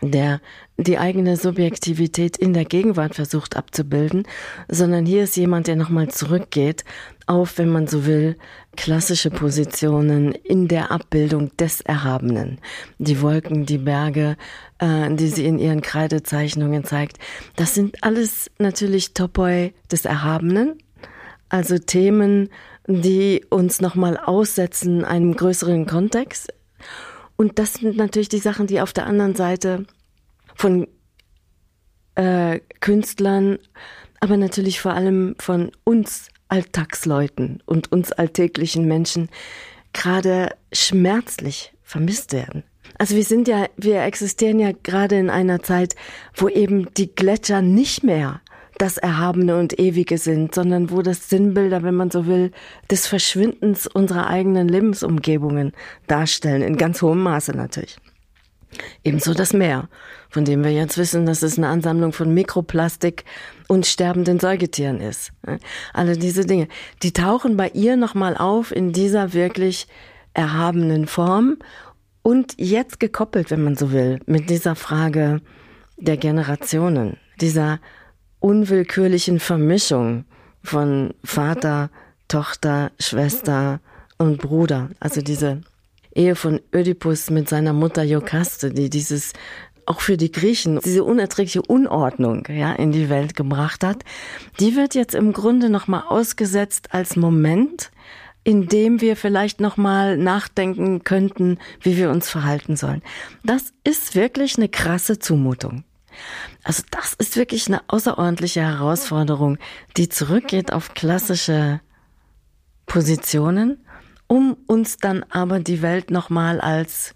der 0.00 0.40
die 0.78 0.96
eigene 0.96 1.36
Subjektivität 1.36 2.38
in 2.38 2.54
der 2.54 2.64
Gegenwart 2.64 3.16
versucht 3.16 3.54
abzubilden, 3.54 4.26
sondern 4.66 5.04
hier 5.04 5.24
ist 5.24 5.36
jemand, 5.36 5.66
der 5.66 5.76
nochmal 5.76 6.08
zurückgeht 6.08 6.84
auf, 7.26 7.58
wenn 7.58 7.68
man 7.68 7.86
so 7.86 8.06
will, 8.06 8.38
klassische 8.74 9.30
Positionen 9.30 10.32
in 10.32 10.68
der 10.68 10.90
Abbildung 10.90 11.54
des 11.58 11.82
Erhabenen. 11.82 12.60
Die 12.98 13.20
Wolken, 13.20 13.66
die 13.66 13.76
Berge, 13.76 14.38
äh, 14.78 15.14
die 15.14 15.28
sie 15.28 15.44
in 15.44 15.58
ihren 15.58 15.82
Kreidezeichnungen 15.82 16.84
zeigt, 16.84 17.18
das 17.56 17.74
sind 17.74 18.02
alles 18.02 18.50
natürlich 18.58 19.12
Topoi 19.12 19.74
des 19.92 20.06
Erhabenen, 20.06 20.78
also 21.48 21.78
Themen, 21.78 22.50
die 22.86 23.44
uns 23.50 23.80
nochmal 23.80 24.16
aussetzen 24.16 25.04
einem 25.04 25.34
größeren 25.34 25.86
Kontext. 25.86 26.52
Und 27.36 27.58
das 27.58 27.74
sind 27.74 27.96
natürlich 27.96 28.28
die 28.28 28.38
Sachen, 28.38 28.66
die 28.66 28.80
auf 28.80 28.92
der 28.92 29.06
anderen 29.06 29.34
Seite 29.34 29.86
von 30.54 30.86
äh, 32.14 32.60
Künstlern, 32.80 33.58
aber 34.20 34.36
natürlich 34.36 34.80
vor 34.80 34.94
allem 34.94 35.34
von 35.38 35.72
uns 35.84 36.28
Alltagsleuten 36.48 37.62
und 37.66 37.90
uns 37.90 38.12
alltäglichen 38.12 38.86
Menschen 38.86 39.28
gerade 39.92 40.50
schmerzlich 40.72 41.72
vermisst 41.82 42.32
werden. 42.32 42.64
Also 42.96 43.16
wir 43.16 43.24
sind 43.24 43.48
ja, 43.48 43.66
wir 43.76 44.02
existieren 44.02 44.60
ja 44.60 44.70
gerade 44.82 45.16
in 45.18 45.30
einer 45.30 45.62
Zeit, 45.62 45.96
wo 46.34 46.48
eben 46.48 46.92
die 46.94 47.12
Gletscher 47.14 47.60
nicht 47.60 48.04
mehr 48.04 48.40
das 48.78 48.98
Erhabene 48.98 49.56
und 49.56 49.78
Ewige 49.78 50.18
sind, 50.18 50.54
sondern 50.54 50.90
wo 50.90 51.02
das 51.02 51.28
Sinnbilder, 51.28 51.82
wenn 51.82 51.94
man 51.94 52.10
so 52.10 52.26
will, 52.26 52.50
des 52.90 53.06
Verschwindens 53.06 53.86
unserer 53.86 54.26
eigenen 54.26 54.68
Lebensumgebungen 54.68 55.72
darstellen, 56.06 56.62
in 56.62 56.76
ganz 56.76 57.00
hohem 57.02 57.22
Maße 57.22 57.52
natürlich. 57.52 57.96
Ebenso 59.04 59.34
das 59.34 59.52
Meer, 59.52 59.88
von 60.28 60.44
dem 60.44 60.64
wir 60.64 60.72
jetzt 60.72 60.98
wissen, 60.98 61.26
dass 61.26 61.42
es 61.42 61.56
eine 61.56 61.68
Ansammlung 61.68 62.12
von 62.12 62.34
Mikroplastik 62.34 63.24
und 63.68 63.86
sterbenden 63.86 64.40
Säugetieren 64.40 65.00
ist. 65.00 65.32
Alle 65.92 66.16
diese 66.16 66.44
Dinge, 66.44 66.66
die 67.02 67.12
tauchen 67.12 67.56
bei 67.56 67.68
ihr 67.68 67.96
nochmal 67.96 68.36
auf 68.36 68.74
in 68.74 68.92
dieser 68.92 69.32
wirklich 69.32 69.86
erhabenen 70.32 71.06
Form 71.06 71.58
und 72.22 72.54
jetzt 72.58 72.98
gekoppelt, 72.98 73.50
wenn 73.50 73.62
man 73.62 73.76
so 73.76 73.92
will, 73.92 74.18
mit 74.26 74.50
dieser 74.50 74.74
Frage 74.74 75.40
der 75.96 76.16
Generationen, 76.16 77.16
dieser 77.40 77.78
unwillkürlichen 78.44 79.40
Vermischung 79.40 80.26
von 80.62 81.14
Vater, 81.24 81.88
Tochter, 82.28 82.92
Schwester 83.00 83.80
und 84.18 84.36
Bruder. 84.36 84.90
Also 85.00 85.22
diese 85.22 85.62
Ehe 86.14 86.36
von 86.36 86.60
Ödipus 86.70 87.30
mit 87.30 87.48
seiner 87.48 87.72
Mutter 87.72 88.02
Jokaste, 88.02 88.70
die 88.70 88.90
dieses 88.90 89.32
auch 89.86 90.02
für 90.02 90.18
die 90.18 90.30
Griechen 90.30 90.78
diese 90.84 91.04
unerträgliche 91.04 91.62
Unordnung 91.62 92.46
ja 92.50 92.74
in 92.74 92.92
die 92.92 93.08
Welt 93.08 93.34
gebracht 93.34 93.82
hat, 93.82 94.04
die 94.60 94.76
wird 94.76 94.94
jetzt 94.94 95.14
im 95.14 95.32
Grunde 95.32 95.70
noch 95.70 95.88
mal 95.88 96.04
ausgesetzt 96.06 96.88
als 96.92 97.16
Moment 97.16 97.90
indem 98.46 99.00
wir 99.00 99.16
vielleicht 99.16 99.58
nochmal 99.58 100.18
nachdenken 100.18 101.02
könnten, 101.02 101.56
wie 101.80 101.96
wir 101.96 102.10
uns 102.10 102.28
verhalten 102.28 102.76
sollen. 102.76 103.00
Das 103.42 103.72
ist 103.84 104.14
wirklich 104.14 104.58
eine 104.58 104.68
krasse 104.68 105.18
Zumutung. 105.18 105.82
Also 106.62 106.82
das 106.90 107.14
ist 107.14 107.36
wirklich 107.36 107.68
eine 107.68 107.82
außerordentliche 107.88 108.62
Herausforderung, 108.62 109.58
die 109.96 110.08
zurückgeht 110.08 110.72
auf 110.72 110.94
klassische 110.94 111.80
Positionen, 112.86 113.84
um 114.26 114.56
uns 114.66 114.96
dann 114.96 115.24
aber 115.30 115.60
die 115.60 115.82
Welt 115.82 116.10
nochmal 116.10 116.60
als 116.60 117.14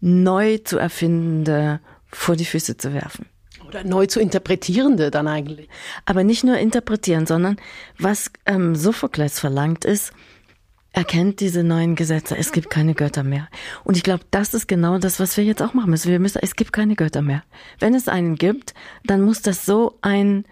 neu 0.00 0.58
zu 0.58 0.78
erfindende 0.78 1.80
vor 2.08 2.36
die 2.36 2.44
Füße 2.44 2.76
zu 2.76 2.92
werfen. 2.92 3.26
Oder 3.66 3.84
neu 3.84 4.06
zu 4.06 4.20
interpretierende 4.20 5.10
dann 5.10 5.26
eigentlich. 5.26 5.68
Aber 6.04 6.22
nicht 6.22 6.44
nur 6.44 6.58
interpretieren, 6.58 7.26
sondern 7.26 7.56
was 7.98 8.30
ähm, 8.46 8.76
Sophokles 8.76 9.40
verlangt 9.40 9.84
ist, 9.84 10.12
erkennt 10.94 11.40
diese 11.40 11.62
neuen 11.62 11.96
Gesetze. 11.96 12.36
Es 12.38 12.52
gibt 12.52 12.70
keine 12.70 12.94
Götter 12.94 13.24
mehr. 13.24 13.48
Und 13.82 13.96
ich 13.96 14.02
glaube, 14.02 14.24
das 14.30 14.54
ist 14.54 14.68
genau 14.68 14.98
das, 14.98 15.20
was 15.20 15.36
wir 15.36 15.44
jetzt 15.44 15.60
auch 15.60 15.74
machen 15.74 15.90
müssen. 15.90 16.10
Wir 16.10 16.20
müssen, 16.20 16.38
es 16.40 16.56
gibt 16.56 16.72
keine 16.72 16.94
Götter 16.94 17.20
mehr. 17.20 17.42
Wenn 17.80 17.94
es 17.94 18.08
einen 18.08 18.36
gibt, 18.36 18.72
dann 19.04 19.20
muss 19.20 19.42
das 19.42 19.66
so 19.66 19.98
ein 20.00 20.44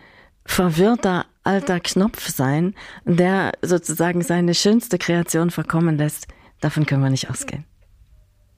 verwirrter 0.45 1.27
alter 1.45 1.81
Knopf 1.81 2.29
sein, 2.29 2.75
der 3.05 3.53
sozusagen 3.63 4.23
seine 4.23 4.55
schönste 4.55 4.99
Kreation 4.99 5.51
verkommen 5.51 5.97
lässt. 5.97 6.27
Davon 6.61 6.87
können 6.87 7.03
wir 7.03 7.11
nicht 7.11 7.31
ausgehen 7.31 7.65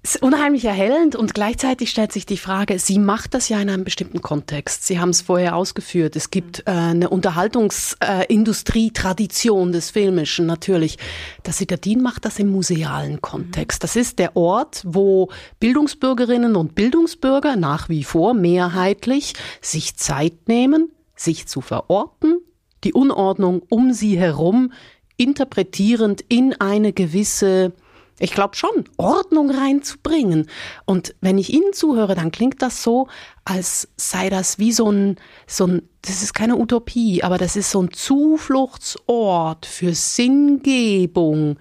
ist 0.04 0.22
unheimlich 0.22 0.64
erhellend 0.66 1.16
und 1.16 1.32
gleichzeitig 1.32 1.88
stellt 1.88 2.12
sich 2.12 2.26
die 2.26 2.36
Frage, 2.36 2.78
sie 2.78 2.98
macht 2.98 3.32
das 3.32 3.48
ja 3.48 3.58
in 3.58 3.70
einem 3.70 3.84
bestimmten 3.84 4.20
Kontext. 4.20 4.86
Sie 4.86 5.00
haben 5.00 5.08
es 5.08 5.22
vorher 5.22 5.56
ausgeführt. 5.56 6.14
Es 6.14 6.30
gibt 6.30 6.64
äh, 6.66 6.72
eine 6.72 7.08
Unterhaltungsindustrie-Tradition 7.08 9.70
äh, 9.70 9.72
des 9.72 9.88
Filmischen 9.90 10.44
natürlich. 10.44 10.98
Das 11.42 11.56
Citadin 11.56 12.02
macht 12.02 12.26
das 12.26 12.38
im 12.38 12.50
musealen 12.50 13.22
Kontext. 13.22 13.82
Das 13.82 13.96
ist 13.96 14.18
der 14.18 14.36
Ort, 14.36 14.82
wo 14.84 15.30
Bildungsbürgerinnen 15.58 16.54
und 16.54 16.74
Bildungsbürger 16.74 17.56
nach 17.56 17.88
wie 17.88 18.04
vor 18.04 18.34
mehrheitlich 18.34 19.32
sich 19.62 19.96
Zeit 19.96 20.48
nehmen, 20.48 20.92
sich 21.16 21.46
zu 21.46 21.62
verorten, 21.62 22.40
die 22.84 22.92
Unordnung 22.92 23.62
um 23.70 23.94
sie 23.94 24.18
herum 24.18 24.70
interpretierend 25.16 26.22
in 26.28 26.52
eine 26.60 26.92
gewisse 26.92 27.72
ich 28.18 28.32
glaube 28.32 28.56
schon, 28.56 28.84
Ordnung 28.96 29.50
reinzubringen. 29.50 30.48
Und 30.84 31.14
wenn 31.20 31.38
ich 31.38 31.52
Ihnen 31.52 31.72
zuhöre, 31.72 32.14
dann 32.14 32.30
klingt 32.30 32.62
das 32.62 32.82
so, 32.82 33.08
als 33.44 33.88
sei 33.96 34.30
das 34.30 34.58
wie 34.58 34.72
so 34.72 34.90
ein, 34.90 35.16
so 35.46 35.66
ein, 35.66 35.88
das 36.02 36.22
ist 36.22 36.32
keine 36.32 36.56
Utopie, 36.56 37.22
aber 37.22 37.38
das 37.38 37.56
ist 37.56 37.70
so 37.70 37.82
ein 37.82 37.92
Zufluchtsort 37.92 39.66
für 39.66 39.94
Sinngebung, 39.94 41.58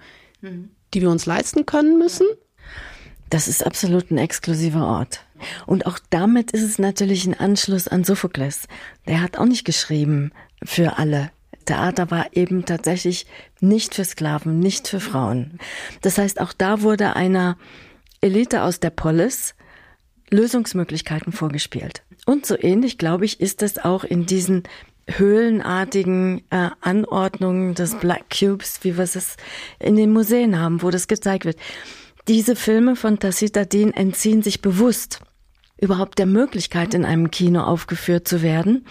die 0.92 1.00
wir 1.00 1.10
uns 1.10 1.26
leisten 1.26 1.66
können 1.66 1.98
müssen. 1.98 2.26
Das 3.30 3.48
ist 3.48 3.66
absolut 3.66 4.10
ein 4.10 4.18
exklusiver 4.18 4.86
Ort. 4.86 5.20
Und 5.66 5.86
auch 5.86 5.98
damit 6.10 6.52
ist 6.52 6.62
es 6.62 6.78
natürlich 6.78 7.26
ein 7.26 7.38
Anschluss 7.38 7.88
an 7.88 8.04
Sophokles. 8.04 8.68
Der 9.08 9.20
hat 9.20 9.36
auch 9.36 9.46
nicht 9.46 9.64
geschrieben 9.64 10.30
für 10.62 10.98
alle. 10.98 11.30
Theater 11.64 12.10
war 12.10 12.26
eben 12.32 12.64
tatsächlich 12.64 13.26
nicht 13.60 13.94
für 13.94 14.04
Sklaven, 14.04 14.58
nicht 14.58 14.88
für 14.88 15.00
Frauen. 15.00 15.58
Das 16.02 16.18
heißt, 16.18 16.40
auch 16.40 16.52
da 16.52 16.82
wurde 16.82 17.16
einer 17.16 17.56
Elite 18.20 18.62
aus 18.62 18.80
der 18.80 18.90
Polis 18.90 19.54
Lösungsmöglichkeiten 20.30 21.32
vorgespielt. 21.32 22.02
Und 22.26 22.46
so 22.46 22.56
ähnlich, 22.58 22.98
glaube 22.98 23.24
ich, 23.24 23.40
ist 23.40 23.62
es 23.62 23.78
auch 23.78 24.04
in 24.04 24.26
diesen 24.26 24.62
höhlenartigen 25.08 26.42
äh, 26.50 26.70
Anordnungen 26.80 27.74
des 27.74 27.94
Black 27.96 28.24
Cubes, 28.30 28.80
wie 28.82 28.96
wir 28.96 29.04
es 29.04 29.36
in 29.78 29.96
den 29.96 30.12
Museen 30.12 30.58
haben, 30.58 30.82
wo 30.82 30.90
das 30.90 31.08
gezeigt 31.08 31.44
wird. 31.44 31.58
Diese 32.26 32.56
Filme 32.56 32.96
von 32.96 33.18
Tacita 33.18 33.66
Dean 33.66 33.92
entziehen 33.92 34.42
sich 34.42 34.62
bewusst 34.62 35.20
überhaupt 35.78 36.18
der 36.18 36.26
Möglichkeit, 36.26 36.94
in 36.94 37.04
einem 37.04 37.30
Kino 37.30 37.60
aufgeführt 37.60 38.26
zu 38.26 38.40
werden 38.40 38.86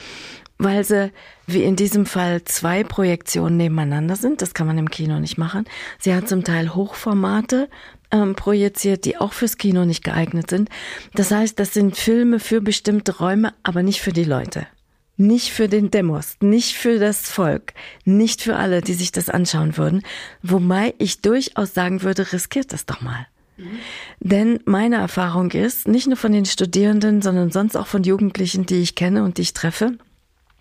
weil 0.58 0.84
sie 0.84 1.12
wie 1.46 1.64
in 1.64 1.76
diesem 1.76 2.06
Fall 2.06 2.44
zwei 2.46 2.84
Projektionen 2.84 3.58
nebeneinander 3.58 4.16
sind. 4.16 4.42
Das 4.42 4.54
kann 4.54 4.68
man 4.68 4.78
im 4.78 4.90
Kino 4.90 5.20
nicht 5.20 5.38
machen. 5.38 5.66
Sie 6.00 6.14
hat 6.14 6.30
zum 6.30 6.44
Teil 6.44 6.74
Hochformate 6.74 7.70
ähm, 8.12 8.36
projiziert, 8.36 9.06
die 9.06 9.18
auch 9.18 9.34
fürs 9.34 9.58
Kino 9.58 9.86
nicht 9.86 10.04
geeignet 10.04 10.50
sind. 10.50 10.70
Das 11.14 11.32
heißt, 11.32 11.60
das 11.60 11.74
sind 11.74 11.98
Filme 11.98 12.40
für 12.40 12.62
bestimmte 12.62 13.18
Räume, 13.18 13.54
aber 13.64 13.84
nicht 13.84 14.02
für 14.02 14.14
die 14.14 14.24
Leute. 14.24 14.68
Nicht 15.16 15.52
für 15.52 15.68
den 15.68 15.92
Demos, 15.92 16.38
nicht 16.40 16.76
für 16.76 16.98
das 16.98 17.30
Volk, 17.30 17.74
nicht 18.04 18.42
für 18.42 18.56
alle, 18.56 18.82
die 18.82 18.94
sich 18.94 19.12
das 19.12 19.30
anschauen 19.30 19.78
würden. 19.78 20.02
Wobei 20.42 20.96
ich 20.98 21.22
durchaus 21.22 21.74
sagen 21.74 22.02
würde, 22.02 22.34
riskiert 22.34 22.74
das 22.74 22.88
doch 22.88 23.02
mal. 23.02 23.28
Mhm. 23.58 23.80
Denn 24.20 24.60
meine 24.66 24.96
Erfahrung 24.96 25.52
ist, 25.52 25.88
nicht 25.88 26.08
nur 26.08 26.18
von 26.18 26.32
den 26.32 26.46
Studierenden, 26.46 27.22
sondern 27.22 27.52
sonst 27.52 27.76
auch 27.76 27.88
von 27.88 28.04
Jugendlichen, 28.04 28.66
die 28.66 28.82
ich 28.82 28.96
kenne 28.96 29.24
und 29.24 29.38
die 29.38 29.44
ich 29.44 29.54
treffe, 29.54 29.98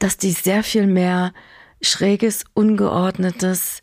dass 0.02 0.16
die 0.16 0.32
sehr 0.32 0.64
viel 0.64 0.86
mehr 0.86 1.32
schräges, 1.80 2.44
ungeordnetes, 2.54 3.82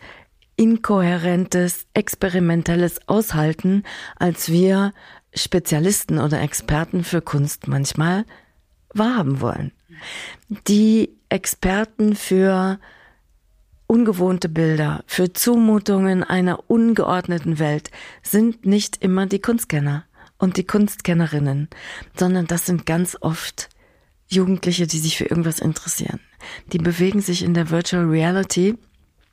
inkohärentes, 0.58 1.86
experimentelles 1.94 3.08
aushalten, 3.08 3.84
als 4.18 4.50
wir 4.50 4.94
Spezialisten 5.34 6.20
oder 6.20 6.42
Experten 6.42 7.06
für 7.06 7.22
Kunst 7.22 7.70
manchmal 7.70 8.26
wahrhaben 8.94 9.40
wollen. 9.40 9.72
Die 10.68 11.16
Experten 11.30 12.16
für 12.16 12.80
ungewohnte 13.88 14.50
Bilder, 14.50 15.04
für 15.08 15.32
Zumutungen 15.32 16.24
einer 16.26 16.70
ungeordneten 16.70 17.60
Welt 17.60 17.92
sind 18.24 18.66
nicht 18.66 19.02
immer 19.02 19.26
die 19.26 19.40
Kunstkenner 19.40 20.04
und 20.38 20.58
die 20.58 20.66
Kunstkennerinnen, 20.66 21.70
sondern 22.18 22.46
das 22.46 22.66
sind 22.66 22.86
ganz 22.86 23.18
oft 23.22 23.70
Jugendliche, 24.30 24.88
die 24.88 25.00
sich 25.00 25.18
für 25.18 25.26
irgendwas 25.26 25.60
interessieren. 25.60 26.20
Die 26.72 26.78
bewegen 26.78 27.22
sich 27.22 27.44
in 27.44 27.54
der 27.54 27.70
Virtual 27.70 28.06
Reality 28.06 28.78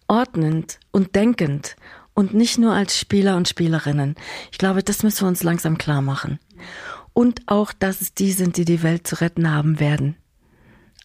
ordnend 0.08 0.78
und 0.90 1.14
denkend 1.14 1.76
und 2.14 2.34
nicht 2.34 2.58
nur 2.58 2.72
als 2.72 2.98
Spieler 2.98 3.36
und 3.36 3.48
Spielerinnen. 3.48 4.14
Ich 4.50 4.58
glaube, 4.58 4.82
das 4.82 5.02
müssen 5.02 5.22
wir 5.22 5.28
uns 5.28 5.42
langsam 5.42 5.78
klar 5.78 6.02
machen. 6.02 6.38
Und 7.12 7.42
auch, 7.46 7.72
dass 7.72 8.00
es 8.00 8.14
die 8.14 8.32
sind, 8.32 8.56
die 8.56 8.64
die 8.64 8.82
Welt 8.82 9.06
zu 9.06 9.20
retten 9.20 9.50
haben 9.50 9.80
werden. 9.80 10.16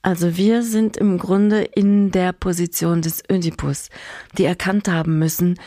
Also 0.02 0.36
wir 0.36 0.64
sind 0.64 0.98
im 0.98 1.20
Grunde 1.20 1.62
in 1.62 2.12
der 2.12 2.34
Position 2.34 3.02
des 3.02 3.24
Ödipus, 3.30 3.90
die 4.38 4.46
erkannt 4.46 4.88
haben 4.88 5.20
müssen, 5.20 5.60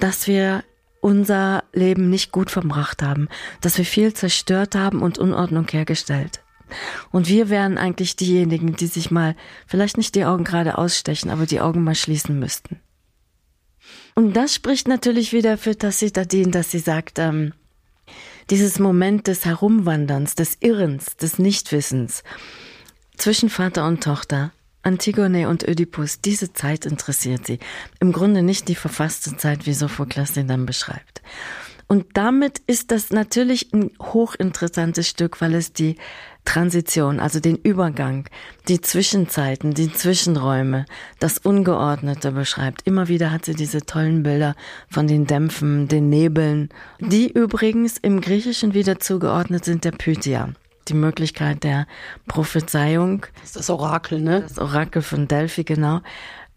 dass 0.00 0.26
wir 0.26 0.64
unser 1.00 1.64
Leben 1.72 2.08
nicht 2.08 2.32
gut 2.32 2.50
verbracht 2.50 3.02
haben, 3.02 3.28
dass 3.60 3.76
wir 3.76 3.84
viel 3.84 4.14
zerstört 4.14 4.74
haben 4.76 5.02
und 5.02 5.18
Unordnung 5.18 5.66
hergestellt. 5.68 6.41
Und 7.10 7.28
wir 7.28 7.48
wären 7.48 7.78
eigentlich 7.78 8.16
diejenigen, 8.16 8.76
die 8.76 8.86
sich 8.86 9.10
mal 9.10 9.36
vielleicht 9.66 9.96
nicht 9.96 10.14
die 10.14 10.24
Augen 10.24 10.44
gerade 10.44 10.78
ausstechen, 10.78 11.30
aber 11.30 11.46
die 11.46 11.60
Augen 11.60 11.84
mal 11.84 11.94
schließen 11.94 12.38
müssten. 12.38 12.80
Und 14.14 14.34
das 14.34 14.54
spricht 14.54 14.88
natürlich 14.88 15.32
wieder 15.32 15.56
für 15.58 15.76
Tassitadin, 15.76 16.50
dass 16.50 16.70
sie 16.70 16.78
sagt, 16.78 17.18
ähm, 17.18 17.54
dieses 18.50 18.78
Moment 18.78 19.26
des 19.26 19.44
Herumwanderns, 19.44 20.34
des 20.34 20.58
Irrens, 20.60 21.16
des 21.16 21.38
Nichtwissens 21.38 22.22
zwischen 23.16 23.48
Vater 23.48 23.86
und 23.86 24.02
Tochter, 24.02 24.52
Antigone 24.82 25.48
und 25.48 25.66
Ödipus, 25.66 26.20
diese 26.20 26.52
Zeit 26.52 26.86
interessiert 26.86 27.46
sie. 27.46 27.60
Im 28.00 28.12
Grunde 28.12 28.42
nicht 28.42 28.68
die 28.68 28.74
verfasste 28.74 29.36
Zeit, 29.36 29.64
wie 29.66 29.74
Sophokles 29.74 30.34
sie 30.34 30.44
dann 30.44 30.66
beschreibt. 30.66 31.22
Und 31.86 32.06
damit 32.14 32.58
ist 32.66 32.90
das 32.90 33.10
natürlich 33.10 33.72
ein 33.72 33.90
hochinteressantes 34.00 35.08
Stück, 35.08 35.40
weil 35.40 35.54
es 35.54 35.72
die 35.72 35.96
Transition, 36.44 37.20
also 37.20 37.40
den 37.40 37.56
Übergang, 37.56 38.28
die 38.68 38.80
Zwischenzeiten, 38.80 39.74
die 39.74 39.92
Zwischenräume, 39.92 40.86
das 41.18 41.38
Ungeordnete 41.38 42.32
beschreibt. 42.32 42.86
Immer 42.86 43.08
wieder 43.08 43.30
hat 43.30 43.44
sie 43.44 43.54
diese 43.54 43.82
tollen 43.82 44.22
Bilder 44.22 44.54
von 44.88 45.06
den 45.06 45.26
Dämpfen, 45.26 45.88
den 45.88 46.08
Nebeln, 46.08 46.68
die 46.98 47.30
übrigens 47.30 47.96
im 47.98 48.20
Griechischen 48.20 48.74
wieder 48.74 48.98
zugeordnet 48.98 49.64
sind 49.64 49.84
der 49.84 49.92
Pythia. 49.92 50.50
Die 50.88 50.94
Möglichkeit 50.94 51.62
der 51.62 51.86
Prophezeiung. 52.26 53.24
Das 53.36 53.50
ist 53.50 53.56
das 53.56 53.70
Orakel, 53.70 54.20
ne? 54.20 54.40
Das 54.40 54.58
Orakel 54.58 55.02
von 55.02 55.28
Delphi, 55.28 55.62
genau. 55.62 56.00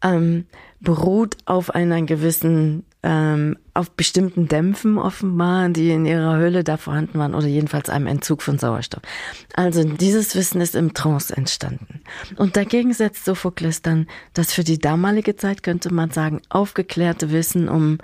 Ähm, 0.02 0.46
beruht 0.82 1.38
auf 1.46 1.70
einer 1.70 2.02
gewissen 2.02 2.86
ähm, 3.06 3.56
auf 3.76 3.92
bestimmten 3.92 4.48
Dämpfen 4.48 4.98
offenbar, 4.98 5.70
die 5.70 5.92
in 5.92 6.08
ihrer 6.08 6.38
Höhle 6.38 6.64
da 6.64 6.76
vorhanden 6.76 7.20
waren 7.20 7.36
oder 7.36 7.46
jedenfalls 7.46 7.88
einem 7.88 8.08
Entzug 8.08 8.42
von 8.42 8.58
Sauerstoff. 8.58 9.04
Also 9.54 9.84
dieses 9.84 10.36
Wissen 10.36 10.60
ist 10.60 10.76
im 10.76 10.96
Trance 10.96 11.38
entstanden. 11.38 12.02
Und 12.36 12.58
dagegen 12.58 12.94
setzt 12.94 13.24
Sophokles 13.24 13.84
dann 13.84 14.08
das 14.34 14.54
für 14.54 14.64
die 14.64 14.80
damalige 14.80 15.36
Zeit, 15.36 15.62
könnte 15.62 15.94
man 15.94 16.10
sagen, 16.10 16.42
aufgeklärte 16.50 17.32
Wissen 17.32 17.70
um 17.70 18.00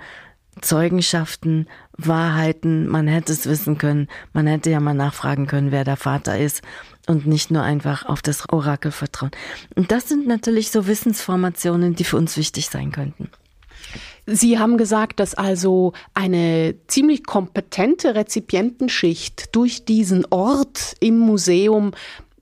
Zeugenschaften, 0.60 1.66
Wahrheiten, 1.96 2.86
man 2.86 3.08
hätte 3.08 3.32
es 3.32 3.46
wissen 3.46 3.78
können, 3.78 4.06
man 4.32 4.46
hätte 4.46 4.70
ja 4.70 4.78
mal 4.78 4.94
nachfragen 4.94 5.48
können, 5.48 5.72
wer 5.72 5.82
der 5.82 5.96
Vater 5.96 6.38
ist 6.38 6.62
und 7.08 7.26
nicht 7.26 7.50
nur 7.50 7.62
einfach 7.62 8.06
auf 8.06 8.22
das 8.22 8.48
Orakel 8.50 8.92
vertrauen. 8.92 9.32
Und 9.74 9.90
das 9.90 10.08
sind 10.08 10.28
natürlich 10.28 10.70
so 10.70 10.86
Wissensformationen, 10.86 11.96
die 11.96 12.04
für 12.04 12.18
uns 12.18 12.36
wichtig 12.36 12.68
sein 12.68 12.92
könnten. 12.92 13.30
Sie 14.26 14.58
haben 14.58 14.76
gesagt, 14.78 15.20
dass 15.20 15.34
also 15.34 15.92
eine 16.14 16.74
ziemlich 16.86 17.24
kompetente 17.24 18.14
Rezipientenschicht 18.14 19.54
durch 19.54 19.84
diesen 19.84 20.26
Ort 20.30 20.94
im 21.00 21.18
Museum 21.18 21.92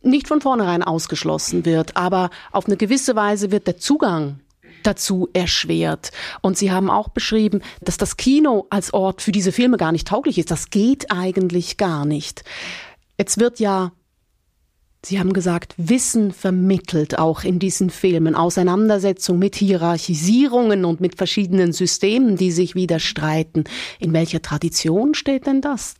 nicht 0.02 0.28
von 0.28 0.40
vornherein 0.40 0.82
ausgeschlossen 0.82 1.64
wird, 1.64 1.96
aber 1.96 2.30
auf 2.52 2.66
eine 2.66 2.76
gewisse 2.76 3.16
Weise 3.16 3.50
wird 3.50 3.66
der 3.66 3.76
Zugang 3.76 4.40
dazu 4.82 5.28
erschwert. 5.32 6.10
Und 6.40 6.56
Sie 6.56 6.70
haben 6.72 6.90
auch 6.90 7.08
beschrieben, 7.08 7.60
dass 7.82 7.98
das 7.98 8.16
Kino 8.16 8.66
als 8.70 8.94
Ort 8.94 9.22
für 9.22 9.32
diese 9.32 9.52
Filme 9.52 9.76
gar 9.76 9.92
nicht 9.92 10.08
tauglich 10.08 10.38
ist. 10.38 10.50
Das 10.50 10.70
geht 10.70 11.10
eigentlich 11.10 11.76
gar 11.76 12.04
nicht. 12.04 12.44
Jetzt 13.18 13.38
wird 13.38 13.60
ja 13.60 13.92
Sie 15.02 15.18
haben 15.18 15.32
gesagt, 15.32 15.74
Wissen 15.78 16.30
vermittelt 16.30 17.18
auch 17.18 17.42
in 17.42 17.58
diesen 17.58 17.88
Filmen, 17.88 18.34
Auseinandersetzung 18.34 19.38
mit 19.38 19.56
Hierarchisierungen 19.56 20.84
und 20.84 21.00
mit 21.00 21.16
verschiedenen 21.16 21.72
Systemen, 21.72 22.36
die 22.36 22.52
sich 22.52 22.74
widerstreiten. 22.74 23.64
In 23.98 24.12
welcher 24.12 24.42
Tradition 24.42 25.14
steht 25.14 25.46
denn 25.46 25.62
das? 25.62 25.94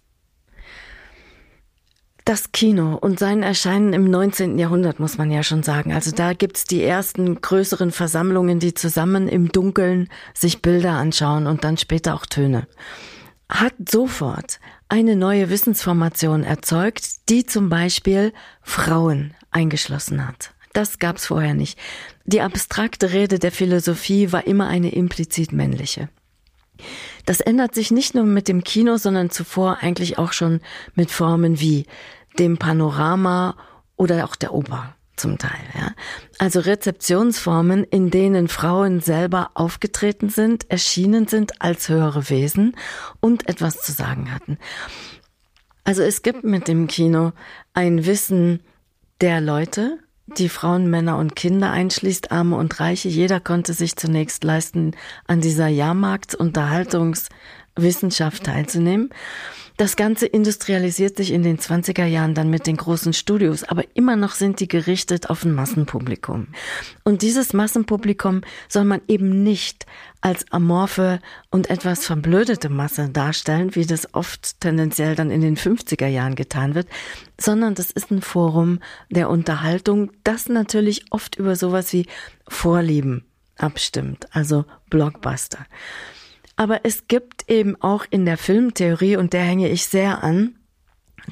Das 2.27 2.53
Kino 2.53 2.97
und 2.97 3.19
sein 3.19 3.43
Erscheinen 3.43 3.95
im 3.95 4.11
19. 4.11 4.59
Jahrhundert, 4.59 5.01
muss 5.01 5.17
man 5.17 5.31
ja 5.31 5.43
schon 5.43 5.63
sagen. 5.63 5.93
Also 5.95 6.11
da 6.11 6.35
gibt's 6.35 6.65
die 6.65 6.83
ersten 6.83 7.41
größeren 7.41 7.93
Versammlungen, 7.93 8.61
die 8.61 8.75
zusammen 8.75 9.27
im 9.27 9.51
Dunkeln 9.51 10.09
sich 10.35 10.61
Bilder 10.61 10.93
anschauen 10.93 11.47
und 11.47 11.65
dann 11.65 11.79
später 11.79 12.15
auch 12.15 12.27
Töne. 12.27 12.69
Hat 13.49 13.73
sofort 13.89 14.61
eine 14.91 15.17
neue 15.17 15.51
Wissensformation 15.51 16.43
erzeugt, 16.43 17.29
die 17.29 17.47
zum 17.47 17.69
Beispiel 17.69 18.33
Frauen 18.63 19.35
eingeschlossen 19.51 20.27
hat. 20.27 20.53
Das 20.73 20.99
gab's 20.99 21.27
vorher 21.27 21.55
nicht. 21.55 21.79
Die 22.25 22.41
abstrakte 22.41 23.13
Rede 23.13 23.39
der 23.39 23.53
Philosophie 23.53 24.33
war 24.33 24.47
immer 24.47 24.69
eine 24.69 24.93
implizit 24.93 25.53
männliche. 25.53 26.09
Das 27.25 27.41
ändert 27.41 27.75
sich 27.75 27.91
nicht 27.91 28.15
nur 28.15 28.25
mit 28.25 28.49
dem 28.49 28.65
Kino, 28.65 28.97
sondern 28.97 29.31
zuvor 29.31 29.79
eigentlich 29.81 30.19
auch 30.19 30.33
schon 30.33 30.61
mit 30.95 31.11
Formen 31.11 31.61
wie 31.61 31.87
dem 32.39 32.59
Panorama 32.59 33.57
oder 33.97 34.25
auch 34.25 34.37
der 34.37 34.55
Oper 34.55 34.95
zum 35.21 35.39
Teil. 35.39 35.61
Ja. 35.79 35.93
Also 36.39 36.61
Rezeptionsformen, 36.61 37.85
in 37.85 38.11
denen 38.11 38.49
Frauen 38.49 39.01
selber 39.01 39.51
aufgetreten 39.55 40.29
sind, 40.29 40.71
erschienen 40.71 41.29
sind 41.29 41.61
als 41.61 41.89
höhere 41.89 42.31
Wesen 42.31 42.77
und 43.21 43.49
etwas 43.49 43.81
zu 43.81 43.93
sagen 43.93 44.33
hatten. 44.33 44.59
Also 45.85 46.03
es 46.03 46.23
gibt 46.23 46.45
mit 46.45 46.69
dem 46.69 46.87
Kino 46.87 47.33
ein 47.75 48.07
Wissen 48.07 48.61
der 49.21 49.41
Leute, 49.41 49.99
die 50.39 50.49
Frauen, 50.49 50.89
Männer 50.89 51.19
und 51.19 51.35
Kinder 51.35 51.71
einschließt, 51.71 52.31
Arme 52.31 52.57
und 52.57 52.79
Reiche. 52.81 53.09
Jeder 53.09 53.41
konnte 53.41 53.73
sich 53.73 53.97
zunächst 53.97 54.45
leisten, 54.45 54.93
an 55.27 55.41
dieser 55.41 55.69
Jahrmarktsunterhaltungswissenschaft 57.81 58.45
teilzunehmen. 58.45 59.11
Das 59.77 59.97
Ganze 59.97 60.27
industrialisiert 60.27 61.17
sich 61.17 61.33
in 61.33 61.43
den 61.43 61.59
20er 61.59 62.05
Jahren 62.05 62.35
dann 62.35 62.51
mit 62.51 62.67
den 62.67 62.77
großen 62.77 63.15
Studios, 63.15 63.65
aber 63.65 63.85
immer 63.95 64.15
noch 64.15 64.33
sind 64.33 64.61
die 64.61 64.69
gerichtet 64.69 65.31
auf 65.31 65.43
ein 65.43 65.55
Massenpublikum. 65.55 66.49
Und 67.03 67.23
dieses 67.23 67.55
Massenpublikum 67.55 68.43
soll 68.69 68.85
man 68.85 69.01
eben 69.09 69.43
nicht 69.43 69.87
als 70.21 70.45
amorphe 70.53 71.19
und 71.51 71.71
etwas 71.71 72.05
verblödete 72.05 72.69
Masse 72.69 73.09
darstellen, 73.09 73.75
wie 73.75 73.87
das 73.87 74.13
oft 74.13 74.61
tendenziell 74.61 75.15
dann 75.15 75.31
in 75.31 75.41
den 75.41 75.57
50er 75.57 76.09
Jahren 76.09 76.35
getan 76.35 76.75
wird, 76.75 76.89
sondern 77.41 77.75
das 77.75 77.91
ist 77.91 78.11
ein 78.11 78.21
Forum 78.21 78.81
der 79.09 79.31
Unterhaltung, 79.31 80.11
das 80.25 80.51
natürlich 80.51 81.07
oft 81.11 81.37
über 81.37 81.57
sowas 81.57 81.91
wie 81.95 82.05
Vorlieben 82.47 83.25
abstimmt, 83.57 84.27
also 84.33 84.67
Blockbuster. 84.91 85.65
Aber 86.61 86.81
es 86.85 87.09
gibt 87.09 87.49
eben 87.49 87.81
auch 87.81 88.05
in 88.11 88.27
der 88.27 88.37
Filmtheorie, 88.37 89.17
und 89.17 89.33
der 89.33 89.41
hänge 89.41 89.71
ich 89.71 89.87
sehr 89.87 90.23
an, 90.23 90.57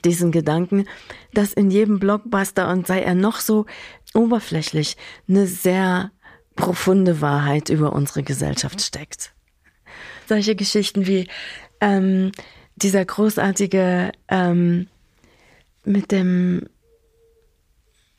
diesen 0.02 0.32
Gedanken, 0.32 0.86
dass 1.34 1.52
in 1.52 1.70
jedem 1.70 1.98
Blockbuster, 1.98 2.70
und 2.70 2.86
sei 2.86 3.02
er 3.02 3.14
noch 3.14 3.40
so 3.40 3.66
oberflächlich, 4.14 4.96
eine 5.28 5.46
sehr 5.46 6.12
profunde 6.56 7.20
Wahrheit 7.20 7.68
über 7.68 7.92
unsere 7.92 8.22
Gesellschaft 8.22 8.80
steckt. 8.80 9.34
Solche 10.26 10.56
Geschichten 10.56 11.06
wie 11.06 11.28
ähm, 11.82 12.32
dieser 12.76 13.04
großartige 13.04 14.12
ähm, 14.28 14.88
mit 15.84 16.10
dem 16.10 16.70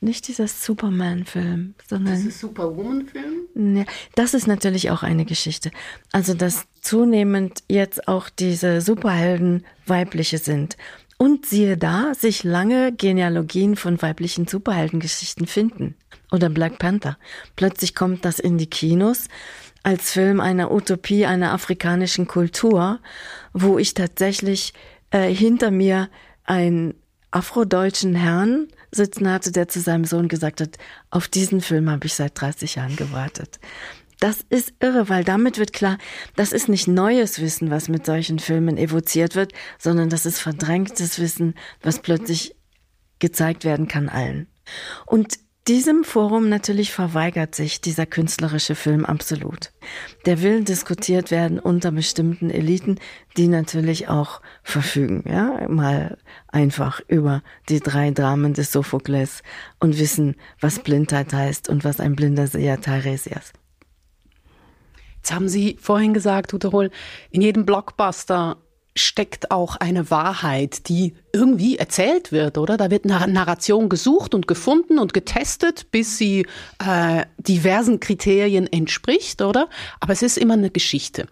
nicht 0.02 0.28
dieser 0.28 0.48
Superman-Film, 0.48 1.76
sondern. 1.88 2.16
Dieser 2.16 2.32
Superwoman-Film? 2.32 3.78
Ja, 3.78 3.86
das 4.16 4.34
ist 4.34 4.48
natürlich 4.48 4.92
auch 4.92 5.04
eine 5.04 5.26
Geschichte. 5.26 5.72
Also, 6.12 6.34
dass 6.34 6.66
zunehmend 6.82 7.64
jetzt 7.70 8.08
auch 8.08 8.30
diese 8.30 8.82
Superhelden 8.82 9.66
weibliche 9.86 10.38
sind. 10.38 10.78
Und 11.18 11.46
siehe 11.46 11.76
da, 11.76 12.14
sich 12.14 12.46
lange 12.46 12.94
Genealogien 12.94 13.76
von 13.76 14.02
weiblichen 14.02 14.48
Superheldengeschichten 14.48 15.48
finden. 15.48 15.96
Oder 16.32 16.50
Black 16.50 16.80
Panther. 16.80 17.18
Plötzlich 17.58 17.94
kommt 17.94 18.24
das 18.24 18.40
in 18.40 18.58
die 18.58 18.70
Kinos 18.70 19.28
als 19.84 20.12
Film 20.12 20.40
einer 20.40 20.72
Utopie 20.72 21.26
einer 21.26 21.52
afrikanischen 21.52 22.28
Kultur, 22.28 23.00
wo 23.54 23.78
ich 23.78 23.94
tatsächlich 23.94 24.74
äh, 25.12 25.34
hinter 25.34 25.72
mir 25.72 26.10
einen 26.44 26.96
afrodeutschen 27.32 28.16
Herrn 28.16 28.68
sitzen 28.92 29.30
hatte, 29.30 29.52
der 29.52 29.68
zu 29.68 29.80
seinem 29.80 30.06
Sohn 30.06 30.28
gesagt 30.28 30.62
hat, 30.62 30.78
auf 31.10 31.28
diesen 31.28 31.62
Film 31.62 31.90
habe 31.90 32.08
ich 32.08 32.14
seit 32.14 32.40
30 32.40 32.76
Jahren 32.76 32.96
gewartet. 32.96 33.60
Das 34.20 34.42
ist 34.50 34.74
irre, 34.82 35.08
weil 35.08 35.24
damit 35.24 35.58
wird 35.58 35.72
klar, 35.72 35.98
das 36.36 36.52
ist 36.52 36.68
nicht 36.68 36.88
neues 36.88 37.40
Wissen, 37.40 37.72
was 37.72 37.88
mit 37.88 38.06
solchen 38.06 38.40
Filmen 38.40 38.78
evoziert 38.78 39.36
wird, 39.36 39.54
sondern 39.78 40.10
das 40.10 40.26
ist 40.26 40.40
verdrängtes 40.40 41.20
Wissen, 41.20 41.56
was 41.82 42.02
plötzlich 42.02 42.56
gezeigt 43.20 43.64
werden 43.64 43.88
kann 43.88 44.10
allen. 44.10 44.48
Und 45.06 45.40
diesem 45.70 46.04
Forum 46.04 46.50
natürlich 46.50 46.92
verweigert 46.92 47.54
sich 47.54 47.80
dieser 47.80 48.08
künstlerische 48.08 48.74
Film 48.74 49.06
absolut. 49.06 49.72
Der 50.26 50.42
will 50.42 50.64
diskutiert 50.64 51.30
werden 51.30 51.60
unter 51.60 51.92
bestimmten 51.92 52.50
Eliten, 52.50 53.00
die 53.38 53.48
natürlich 53.48 54.08
auch 54.08 54.42
verfügen, 54.64 55.24
ja, 55.30 55.68
mal 55.70 56.18
einfach 56.48 57.02
über 57.08 57.44
die 57.70 57.82
drei 57.82 58.10
Dramen 58.10 58.56
des 58.56 58.72
Sophokles 58.72 59.44
und 59.80 60.00
wissen, 60.00 60.38
was 60.60 60.80
Blindheit 60.80 61.34
heißt 61.34 61.70
und 61.70 61.84
was 61.84 62.00
ein 62.00 62.16
blinder 62.16 62.48
Seher 62.48 62.82
Teiresias. 62.82 63.54
Jetzt 65.18 65.32
haben 65.32 65.50
Sie 65.50 65.78
vorhin 65.80 66.16
gesagt, 66.16 66.52
Ute 66.52 66.72
Hohl, 66.72 66.90
in 67.30 67.42
jedem 67.42 67.68
Blockbuster 67.68 68.58
steckt 69.00 69.52
auch 69.52 69.76
eine 69.76 70.10
Wahrheit, 70.12 70.88
die 70.90 71.14
irgendwie 71.34 71.78
erzählt 71.78 72.32
wird, 72.32 72.58
oder? 72.58 72.78
Da 72.78 72.92
wird 72.92 73.06
eine 73.06 73.32
Narration 73.32 73.90
gesucht 73.90 74.34
und 74.34 74.48
gefunden 74.48 75.00
und 75.00 75.14
getestet, 75.14 75.92
bis 75.92 76.18
sie 76.18 76.46
äh, 76.86 77.26
diversen 77.38 78.00
Kriterien 78.00 78.68
entspricht, 78.68 79.42
oder? 79.42 79.70
Aber 80.00 80.14
es 80.14 80.22
ist 80.22 80.38
immer 80.38 80.56
eine 80.56 80.70
Geschichte. 80.70 81.28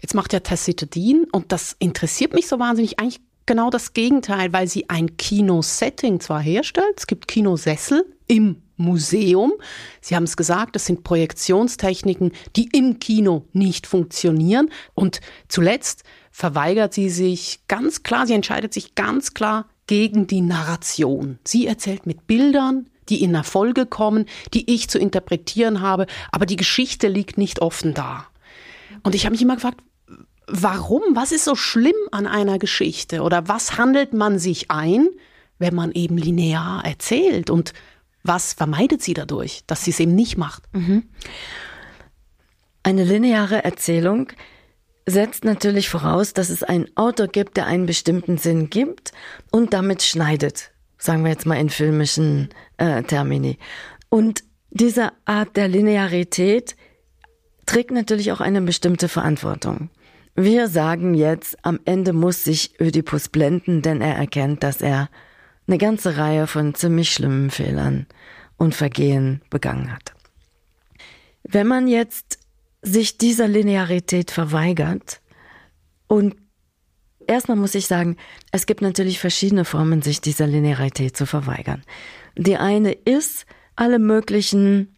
Jetzt 0.00 0.14
macht 0.14 0.32
ja 0.32 0.40
Tacita 0.40 0.86
und 1.32 1.52
das 1.52 1.76
interessiert 1.78 2.34
mich 2.34 2.48
so 2.48 2.58
wahnsinnig, 2.58 2.98
eigentlich 2.98 3.20
genau 3.46 3.70
das 3.70 3.92
Gegenteil, 3.92 4.52
weil 4.52 4.68
sie 4.68 4.88
ein 4.88 5.16
Kinosetting 5.16 6.20
zwar 6.20 6.40
herstellt, 6.40 6.94
es 6.96 7.06
gibt 7.06 7.28
Kinosessel 7.28 8.04
im 8.26 8.62
Museum. 8.76 9.52
Sie 10.00 10.16
haben 10.16 10.24
es 10.24 10.36
gesagt, 10.36 10.74
das 10.74 10.86
sind 10.86 11.04
Projektionstechniken, 11.04 12.32
die 12.56 12.68
im 12.72 12.98
Kino 12.98 13.46
nicht 13.52 13.86
funktionieren. 13.86 14.70
Und 14.94 15.20
zuletzt 15.48 16.04
verweigert 16.32 16.94
sie 16.94 17.10
sich 17.10 17.60
ganz 17.68 18.02
klar, 18.02 18.26
sie 18.26 18.32
entscheidet 18.32 18.72
sich 18.74 18.94
ganz 18.94 19.34
klar 19.34 19.68
gegen 19.86 20.26
die 20.26 20.40
Narration. 20.40 21.38
Sie 21.44 21.66
erzählt 21.66 22.06
mit 22.06 22.26
Bildern, 22.26 22.88
die 23.08 23.22
in 23.22 23.34
Erfolge 23.34 23.84
kommen, 23.84 24.26
die 24.54 24.72
ich 24.72 24.88
zu 24.88 24.98
interpretieren 24.98 25.80
habe, 25.80 26.06
aber 26.30 26.46
die 26.46 26.56
Geschichte 26.56 27.08
liegt 27.08 27.36
nicht 27.36 27.60
offen 27.60 27.94
da. 27.94 28.26
Und 29.02 29.14
ich 29.14 29.24
habe 29.24 29.32
mich 29.32 29.42
immer 29.42 29.56
gefragt, 29.56 29.80
warum? 30.46 31.02
Was 31.14 31.32
ist 31.32 31.44
so 31.44 31.54
schlimm 31.54 31.94
an 32.10 32.26
einer 32.26 32.58
Geschichte? 32.58 33.22
Oder 33.22 33.48
was 33.48 33.76
handelt 33.76 34.14
man 34.14 34.38
sich 34.38 34.70
ein, 34.70 35.08
wenn 35.58 35.74
man 35.74 35.92
eben 35.92 36.16
linear 36.16 36.84
erzählt? 36.84 37.50
Und 37.50 37.74
was 38.22 38.52
vermeidet 38.52 39.02
sie 39.02 39.14
dadurch, 39.14 39.62
dass 39.66 39.84
sie 39.84 39.90
es 39.90 40.00
eben 40.00 40.14
nicht 40.14 40.38
macht? 40.38 40.62
Mhm. 40.72 41.04
Eine 42.82 43.04
lineare 43.04 43.64
Erzählung 43.64 44.28
setzt 45.06 45.44
natürlich 45.44 45.88
voraus, 45.88 46.32
dass 46.32 46.50
es 46.50 46.62
einen 46.62 46.88
Autor 46.96 47.28
gibt, 47.28 47.56
der 47.56 47.66
einen 47.66 47.86
bestimmten 47.86 48.38
Sinn 48.38 48.70
gibt 48.70 49.12
und 49.50 49.72
damit 49.72 50.02
schneidet. 50.02 50.70
Sagen 50.98 51.24
wir 51.24 51.30
jetzt 51.30 51.46
mal 51.46 51.58
in 51.58 51.70
filmischen 51.70 52.50
äh, 52.76 53.02
Termini. 53.02 53.58
Und 54.08 54.44
diese 54.70 55.12
Art 55.24 55.56
der 55.56 55.68
Linearität 55.68 56.76
trägt 57.66 57.90
natürlich 57.90 58.32
auch 58.32 58.40
eine 58.40 58.60
bestimmte 58.60 59.08
Verantwortung. 59.08 59.90
Wir 60.34 60.68
sagen 60.68 61.14
jetzt, 61.14 61.56
am 61.62 61.80
Ende 61.84 62.12
muss 62.12 62.44
sich 62.44 62.80
Ödipus 62.80 63.28
blenden, 63.28 63.82
denn 63.82 64.00
er 64.00 64.16
erkennt, 64.16 64.62
dass 64.62 64.80
er 64.80 65.10
eine 65.66 65.78
ganze 65.78 66.16
Reihe 66.16 66.46
von 66.46 66.74
ziemlich 66.74 67.10
schlimmen 67.10 67.50
Fehlern 67.50 68.06
und 68.56 68.74
Vergehen 68.74 69.42
begangen 69.50 69.92
hat. 69.92 70.14
Wenn 71.42 71.66
man 71.66 71.88
jetzt 71.88 72.38
sich 72.82 73.16
dieser 73.16 73.48
Linearität 73.48 74.30
verweigert. 74.30 75.20
Und 76.08 76.36
erstmal 77.26 77.56
muss 77.56 77.74
ich 77.74 77.86
sagen, 77.86 78.16
es 78.50 78.66
gibt 78.66 78.82
natürlich 78.82 79.18
verschiedene 79.18 79.64
Formen, 79.64 80.02
sich 80.02 80.20
dieser 80.20 80.46
Linearität 80.46 81.16
zu 81.16 81.26
verweigern. 81.26 81.82
Die 82.36 82.56
eine 82.56 82.92
ist, 82.92 83.46
alle 83.76 83.98
möglichen 83.98 84.94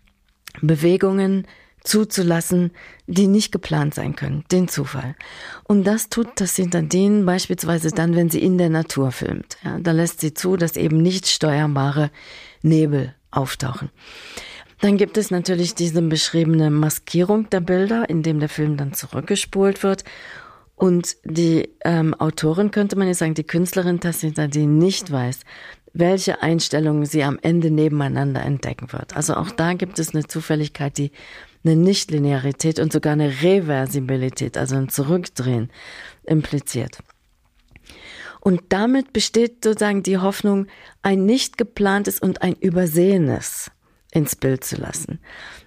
Bewegungen 0.60 1.46
zuzulassen, 1.84 2.72
die 3.06 3.26
nicht 3.26 3.52
geplant 3.52 3.94
sein 3.94 4.16
können, 4.16 4.44
den 4.50 4.68
Zufall. 4.68 5.14
Und 5.64 5.84
das 5.84 6.08
tut 6.08 6.28
das 6.36 6.54
Citadin 6.54 7.26
beispielsweise 7.26 7.90
dann, 7.90 8.16
wenn 8.16 8.30
sie 8.30 8.42
in 8.42 8.56
der 8.56 8.70
Natur 8.70 9.12
filmt. 9.12 9.58
Ja, 9.62 9.78
da 9.78 9.92
lässt 9.92 10.20
sie 10.20 10.32
zu, 10.32 10.56
dass 10.56 10.76
eben 10.76 11.02
nicht 11.02 11.26
steuerbare 11.26 12.10
Nebel 12.62 13.14
auftauchen. 13.30 13.90
Dann 14.84 14.98
gibt 14.98 15.16
es 15.16 15.30
natürlich 15.30 15.74
diese 15.74 16.02
beschriebene 16.02 16.68
Maskierung 16.68 17.48
der 17.48 17.60
Bilder, 17.60 18.06
in 18.10 18.22
dem 18.22 18.38
der 18.38 18.50
Film 18.50 18.76
dann 18.76 18.92
zurückgespult 18.92 19.82
wird. 19.82 20.04
Und 20.74 21.16
die 21.24 21.70
ähm, 21.86 22.12
Autorin, 22.12 22.70
könnte 22.70 22.94
man 22.98 23.08
jetzt 23.08 23.20
sagen, 23.20 23.32
die 23.32 23.46
Künstlerin 23.46 24.00
Tassita, 24.00 24.46
die 24.46 24.66
nicht 24.66 25.10
weiß, 25.10 25.40
welche 25.94 26.42
Einstellungen 26.42 27.06
sie 27.06 27.24
am 27.24 27.38
Ende 27.40 27.70
nebeneinander 27.70 28.42
entdecken 28.42 28.92
wird. 28.92 29.16
Also 29.16 29.36
auch 29.36 29.52
da 29.52 29.72
gibt 29.72 29.98
es 29.98 30.14
eine 30.14 30.26
Zufälligkeit, 30.26 30.98
die 30.98 31.12
eine 31.64 31.76
Nichtlinearität 31.76 32.78
und 32.78 32.92
sogar 32.92 33.14
eine 33.14 33.40
Reversibilität, 33.40 34.58
also 34.58 34.76
ein 34.76 34.90
Zurückdrehen 34.90 35.70
impliziert. 36.24 36.98
Und 38.38 38.60
damit 38.68 39.14
besteht 39.14 39.64
sozusagen 39.64 40.02
die 40.02 40.18
Hoffnung, 40.18 40.66
ein 41.00 41.24
nicht 41.24 41.56
geplantes 41.56 42.20
und 42.20 42.42
ein 42.42 42.52
übersehenes 42.52 43.70
ins 44.14 44.36
Bild 44.36 44.64
zu 44.64 44.76
lassen. 44.76 45.18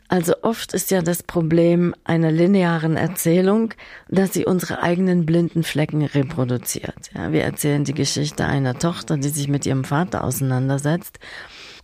Also 0.07 0.35
oft 0.41 0.73
ist 0.73 0.89
ja 0.89 1.01
das 1.01 1.21
Problem 1.21 1.93
einer 2.05 2.31
linearen 2.31 2.95
Erzählung, 2.95 3.73
dass 4.07 4.33
sie 4.33 4.45
unsere 4.45 4.81
eigenen 4.81 5.25
blinden 5.25 5.63
Flecken 5.63 6.01
reproduziert. 6.01 7.11
Ja, 7.13 7.33
wir 7.33 7.43
erzählen 7.43 7.83
die 7.83 7.93
Geschichte 7.93 8.45
einer 8.45 8.79
Tochter, 8.79 9.17
die 9.17 9.29
sich 9.29 9.49
mit 9.49 9.65
ihrem 9.65 9.83
Vater 9.83 10.23
auseinandersetzt 10.23 11.19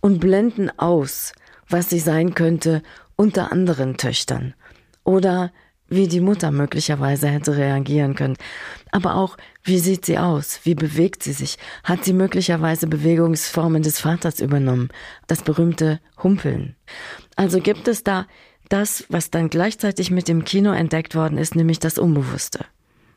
und 0.00 0.20
blenden 0.20 0.70
aus, 0.78 1.34
was 1.68 1.90
sie 1.90 1.98
sein 1.98 2.34
könnte 2.34 2.82
unter 3.14 3.52
anderen 3.52 3.98
Töchtern. 3.98 4.54
Oder 5.04 5.52
wie 5.88 6.08
die 6.08 6.20
Mutter 6.20 6.50
möglicherweise 6.50 7.28
hätte 7.28 7.56
reagieren 7.56 8.14
können. 8.14 8.36
Aber 8.90 9.16
auch, 9.16 9.36
wie 9.62 9.78
sieht 9.78 10.06
sie 10.06 10.18
aus? 10.18 10.60
Wie 10.64 10.74
bewegt 10.74 11.22
sie 11.22 11.32
sich? 11.32 11.58
Hat 11.82 12.04
sie 12.04 12.12
möglicherweise 12.12 12.86
Bewegungsformen 12.86 13.82
des 13.82 14.00
Vaters 14.00 14.40
übernommen? 14.40 14.88
Das 15.26 15.42
berühmte 15.42 16.00
Humpeln. 16.22 16.76
Also 17.36 17.60
gibt 17.60 17.88
es 17.88 18.04
da 18.04 18.26
das, 18.68 19.04
was 19.08 19.30
dann 19.30 19.50
gleichzeitig 19.50 20.10
mit 20.10 20.28
dem 20.28 20.44
Kino 20.44 20.72
entdeckt 20.72 21.14
worden 21.14 21.38
ist, 21.38 21.54
nämlich 21.54 21.78
das 21.78 21.98
Unbewusste. 21.98 22.64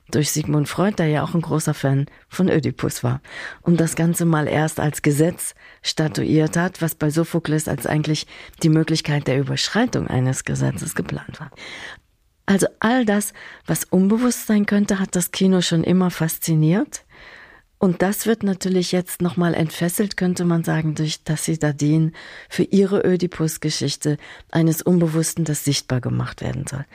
Durch 0.10 0.32
Sigmund 0.32 0.69
Freud, 0.69 0.95
der 0.97 1.08
ja 1.08 1.23
auch 1.23 1.34
ein 1.34 1.41
großer 1.41 1.73
Fan 1.73 2.06
von 2.30 2.49
Ödipus 2.49 3.03
war. 3.03 3.21
Und 3.62 3.80
das 3.80 3.95
Ganze 3.95 4.23
mal 4.23 4.47
erst 4.47 4.80
als 4.80 5.01
Gesetz 5.01 5.53
statuiert 5.82 6.56
hat, 6.56 6.82
was 6.82 6.95
bei 6.95 7.10
Sophokles 7.10 7.67
als 7.67 7.86
eigentlich 7.86 8.25
die 8.63 8.69
Möglichkeit 8.69 9.27
der 9.27 9.38
Überschreitung 9.38 10.08
eines 10.08 10.45
Gesetzes 10.45 10.95
geplant 10.95 11.41
war. 11.41 11.51
Also 12.47 12.65
all 12.79 13.05
das, 13.05 13.33
was 13.65 13.83
unbewusst 13.83 14.47
sein 14.47 14.65
könnte, 14.65 14.99
hat 14.99 15.15
das 15.15 15.31
Kino 15.31 15.62
schon 15.62 15.83
immer 15.83 16.10
fasziniert. 16.10 17.03
Und 17.77 18.01
das 18.01 18.25
wird 18.25 18.41
natürlich 18.41 18.91
jetzt 18.91 19.21
nochmal 19.21 19.53
entfesselt, 19.53 20.17
könnte 20.17 20.45
man 20.45 20.63
sagen, 20.63 20.95
durch 20.95 21.23
Tassi 21.23 21.60
Dadin 21.60 22.13
für 22.49 22.63
ihre 22.63 23.05
Ödipus-Geschichte 23.05 24.17
eines 24.49 24.81
Unbewussten, 24.81 25.45
das 25.45 25.63
sichtbar 25.63 26.01
gemacht 26.01 26.41
werden 26.41 26.65
soll. 26.67 26.86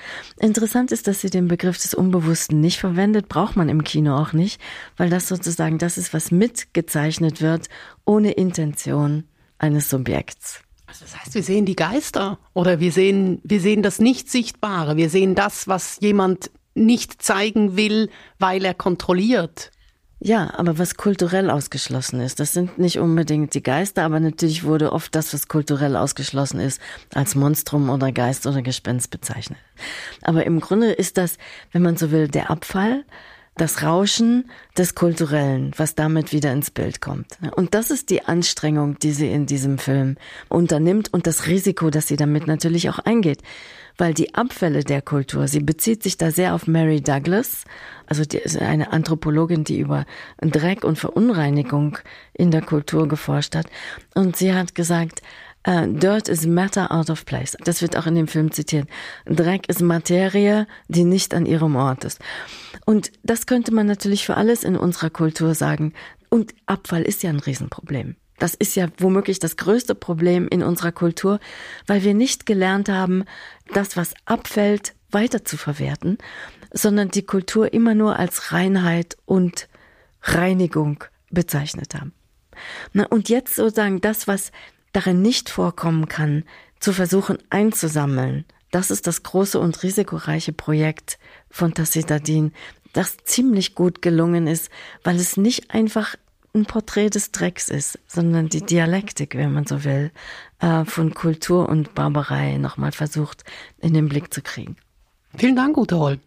Interessant 0.40 0.90
ist, 0.90 1.06
dass 1.06 1.20
sie 1.20 1.30
den 1.30 1.46
Begriff 1.46 1.78
des 1.78 1.94
Unbewussten 1.94 2.58
nicht 2.58 2.80
verwendet, 2.80 3.28
braucht 3.28 3.54
man 3.54 3.68
im 3.68 3.84
Kino 3.84 4.16
auch 4.16 4.32
nicht, 4.32 4.60
weil 4.96 5.08
das 5.08 5.28
sozusagen 5.28 5.78
das 5.78 5.98
ist, 5.98 6.12
was 6.12 6.32
mitgezeichnet 6.32 7.40
wird, 7.42 7.68
ohne 8.04 8.32
Intention 8.32 9.24
eines 9.58 9.88
Subjekts. 9.88 10.62
Also 10.92 11.06
das 11.06 11.18
heißt, 11.18 11.34
wir 11.34 11.42
sehen 11.42 11.64
die 11.64 11.74
Geister 11.74 12.38
oder 12.52 12.78
wir 12.78 12.92
sehen, 12.92 13.40
wir 13.44 13.60
sehen 13.62 13.82
das 13.82 13.98
Nicht-Sichtbare. 13.98 14.98
Wir 14.98 15.08
sehen 15.08 15.34
das, 15.34 15.66
was 15.66 15.96
jemand 16.02 16.50
nicht 16.74 17.22
zeigen 17.22 17.78
will, 17.78 18.10
weil 18.38 18.62
er 18.62 18.74
kontrolliert. 18.74 19.70
Ja, 20.20 20.52
aber 20.54 20.78
was 20.78 20.96
kulturell 20.96 21.48
ausgeschlossen 21.48 22.20
ist, 22.20 22.40
das 22.40 22.52
sind 22.52 22.76
nicht 22.76 22.98
unbedingt 22.98 23.54
die 23.54 23.62
Geister, 23.62 24.04
aber 24.04 24.20
natürlich 24.20 24.64
wurde 24.64 24.92
oft 24.92 25.14
das, 25.14 25.32
was 25.32 25.48
kulturell 25.48 25.96
ausgeschlossen 25.96 26.60
ist, 26.60 26.78
als 27.14 27.34
Monstrum 27.34 27.88
oder 27.88 28.12
Geist 28.12 28.46
oder 28.46 28.60
Gespenst 28.60 29.10
bezeichnet. 29.10 29.58
Aber 30.20 30.44
im 30.44 30.60
Grunde 30.60 30.92
ist 30.92 31.16
das, 31.16 31.38
wenn 31.70 31.80
man 31.80 31.96
so 31.96 32.10
will, 32.10 32.28
der 32.28 32.50
Abfall 32.50 33.06
das 33.56 33.82
Rauschen 33.82 34.50
des 34.78 34.94
Kulturellen, 34.94 35.72
was 35.76 35.94
damit 35.94 36.32
wieder 36.32 36.52
ins 36.52 36.70
Bild 36.70 37.00
kommt. 37.00 37.38
Und 37.54 37.74
das 37.74 37.90
ist 37.90 38.08
die 38.08 38.24
Anstrengung, 38.24 38.98
die 38.98 39.12
sie 39.12 39.30
in 39.30 39.46
diesem 39.46 39.78
Film 39.78 40.16
unternimmt 40.48 41.12
und 41.12 41.26
das 41.26 41.46
Risiko, 41.46 41.90
das 41.90 42.08
sie 42.08 42.16
damit 42.16 42.46
natürlich 42.46 42.88
auch 42.88 42.98
eingeht. 42.98 43.42
Weil 43.98 44.14
die 44.14 44.34
Abfälle 44.34 44.84
der 44.84 45.02
Kultur, 45.02 45.48
sie 45.48 45.60
bezieht 45.60 46.02
sich 46.02 46.16
da 46.16 46.30
sehr 46.30 46.54
auf 46.54 46.66
Mary 46.66 47.02
Douglas, 47.02 47.64
also 48.06 48.24
die 48.24 48.38
ist 48.38 48.56
eine 48.56 48.90
Anthropologin, 48.90 49.64
die 49.64 49.78
über 49.78 50.06
Dreck 50.40 50.82
und 50.82 50.98
Verunreinigung 50.98 51.98
in 52.32 52.50
der 52.50 52.62
Kultur 52.62 53.06
geforscht 53.06 53.54
hat. 53.54 53.66
Und 54.14 54.36
sie 54.36 54.54
hat 54.54 54.74
gesagt, 54.74 55.20
Uh, 55.66 55.86
Dirt 55.86 56.28
is 56.28 56.44
matter 56.44 56.90
out 56.90 57.08
of 57.08 57.24
place. 57.24 57.56
Das 57.64 57.82
wird 57.82 57.96
auch 57.96 58.06
in 58.06 58.16
dem 58.16 58.26
Film 58.26 58.50
zitiert. 58.50 58.88
Dreck 59.26 59.68
ist 59.68 59.80
Materie, 59.80 60.66
die 60.88 61.04
nicht 61.04 61.34
an 61.34 61.46
ihrem 61.46 61.76
Ort 61.76 62.04
ist. 62.04 62.18
Und 62.84 63.12
das 63.22 63.46
könnte 63.46 63.72
man 63.72 63.86
natürlich 63.86 64.26
für 64.26 64.36
alles 64.36 64.64
in 64.64 64.76
unserer 64.76 65.10
Kultur 65.10 65.54
sagen. 65.54 65.92
Und 66.30 66.52
Abfall 66.66 67.02
ist 67.02 67.22
ja 67.22 67.30
ein 67.30 67.38
Riesenproblem. 67.38 68.16
Das 68.38 68.54
ist 68.54 68.74
ja 68.74 68.88
womöglich 68.98 69.38
das 69.38 69.56
größte 69.56 69.94
Problem 69.94 70.48
in 70.48 70.64
unserer 70.64 70.90
Kultur, 70.90 71.38
weil 71.86 72.02
wir 72.02 72.12
nicht 72.12 72.44
gelernt 72.44 72.88
haben, 72.88 73.24
das, 73.72 73.96
was 73.96 74.14
abfällt, 74.24 74.94
weiter 75.12 75.44
zu 75.44 75.56
verwerten, 75.56 76.18
sondern 76.72 77.10
die 77.10 77.24
Kultur 77.24 77.72
immer 77.72 77.94
nur 77.94 78.18
als 78.18 78.50
Reinheit 78.50 79.16
und 79.26 79.68
Reinigung 80.22 81.04
bezeichnet 81.30 81.94
haben. 81.94 82.12
Na, 82.92 83.06
und 83.06 83.28
jetzt 83.28 83.54
sozusagen 83.54 84.00
das, 84.00 84.26
was 84.26 84.50
darin 84.92 85.22
nicht 85.22 85.50
vorkommen 85.50 86.08
kann, 86.08 86.44
zu 86.80 86.92
versuchen 86.92 87.38
einzusammeln. 87.50 88.44
Das 88.70 88.90
ist 88.90 89.06
das 89.06 89.22
große 89.22 89.58
und 89.58 89.82
risikoreiche 89.82 90.52
Projekt 90.52 91.18
von 91.50 91.74
Tassetadin, 91.74 92.52
das 92.92 93.16
ziemlich 93.24 93.74
gut 93.74 94.02
gelungen 94.02 94.46
ist, 94.46 94.70
weil 95.04 95.16
es 95.16 95.36
nicht 95.36 95.70
einfach 95.70 96.16
ein 96.54 96.66
Porträt 96.66 97.10
des 97.10 97.32
Drecks 97.32 97.68
ist, 97.68 97.98
sondern 98.06 98.48
die 98.48 98.60
Dialektik, 98.60 99.34
wenn 99.36 99.52
man 99.52 99.66
so 99.66 99.84
will, 99.84 100.10
äh, 100.60 100.84
von 100.84 101.14
Kultur 101.14 101.68
und 101.68 101.94
Barbarei 101.94 102.58
nochmal 102.58 102.92
versucht 102.92 103.44
in 103.78 103.94
den 103.94 104.08
Blick 104.08 104.32
zu 104.34 104.42
kriegen. 104.42 104.76
Vielen 105.36 105.56
Dank, 105.56 105.76
Ute 105.78 105.98
Holl. 105.98 106.18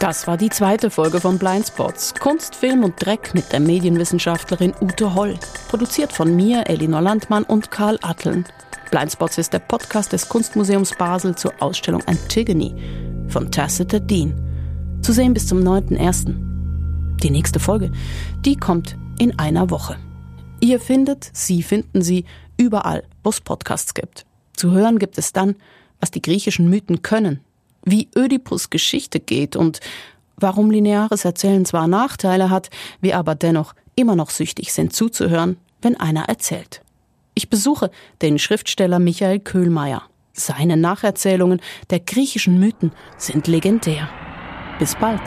Das 0.00 0.28
war 0.28 0.36
die 0.36 0.48
zweite 0.48 0.90
Folge 0.90 1.20
von 1.20 1.38
Blindspots. 1.38 2.14
Kunst, 2.14 2.54
Film 2.54 2.84
und 2.84 3.04
Dreck 3.04 3.34
mit 3.34 3.52
der 3.52 3.58
Medienwissenschaftlerin 3.58 4.72
Ute 4.80 5.12
Holl. 5.16 5.36
Produziert 5.68 6.12
von 6.12 6.36
mir, 6.36 6.68
Elinor 6.68 7.00
Landmann 7.00 7.42
und 7.42 7.72
Karl 7.72 7.98
Atteln. 8.02 8.44
Blindspots 8.92 9.38
ist 9.38 9.52
der 9.52 9.58
Podcast 9.58 10.12
des 10.12 10.28
Kunstmuseums 10.28 10.94
Basel 10.96 11.34
zur 11.34 11.52
Ausstellung 11.58 12.00
Antigone 12.06 12.76
von 13.26 13.50
Tacita 13.50 13.98
Dean. 13.98 14.40
Zu 15.02 15.12
sehen 15.12 15.34
bis 15.34 15.48
zum 15.48 15.58
9.1. 15.58 16.32
Die 17.20 17.30
nächste 17.30 17.58
Folge, 17.58 17.90
die 18.44 18.54
kommt 18.54 18.96
in 19.18 19.36
einer 19.36 19.68
Woche. 19.68 19.96
Ihr 20.60 20.78
findet, 20.78 21.28
Sie 21.32 21.64
finden 21.64 22.02
sie 22.02 22.24
überall, 22.56 23.02
wo 23.24 23.30
es 23.30 23.40
Podcasts 23.40 23.94
gibt. 23.94 24.26
Zu 24.52 24.70
hören 24.70 25.00
gibt 25.00 25.18
es 25.18 25.32
dann, 25.32 25.56
was 25.98 26.12
die 26.12 26.22
griechischen 26.22 26.70
Mythen 26.70 27.02
können 27.02 27.40
wie 27.90 28.08
Ödipus 28.16 28.70
Geschichte 28.70 29.20
geht 29.20 29.56
und 29.56 29.80
warum 30.36 30.70
lineares 30.70 31.24
Erzählen 31.24 31.64
zwar 31.64 31.88
Nachteile 31.88 32.50
hat, 32.50 32.70
wir 33.00 33.16
aber 33.16 33.34
dennoch 33.34 33.74
immer 33.96 34.16
noch 34.16 34.30
süchtig 34.30 34.72
sind 34.72 34.92
zuzuhören, 34.92 35.56
wenn 35.82 35.98
einer 35.98 36.24
erzählt. 36.28 36.82
Ich 37.34 37.50
besuche 37.50 37.90
den 38.22 38.38
Schriftsteller 38.38 38.98
Michael 38.98 39.40
Köhlmeier. 39.40 40.02
Seine 40.32 40.76
Nacherzählungen 40.76 41.60
der 41.90 42.00
griechischen 42.00 42.58
Mythen 42.60 42.92
sind 43.16 43.46
legendär. 43.46 44.08
Bis 44.78 44.94
bald. 44.94 45.20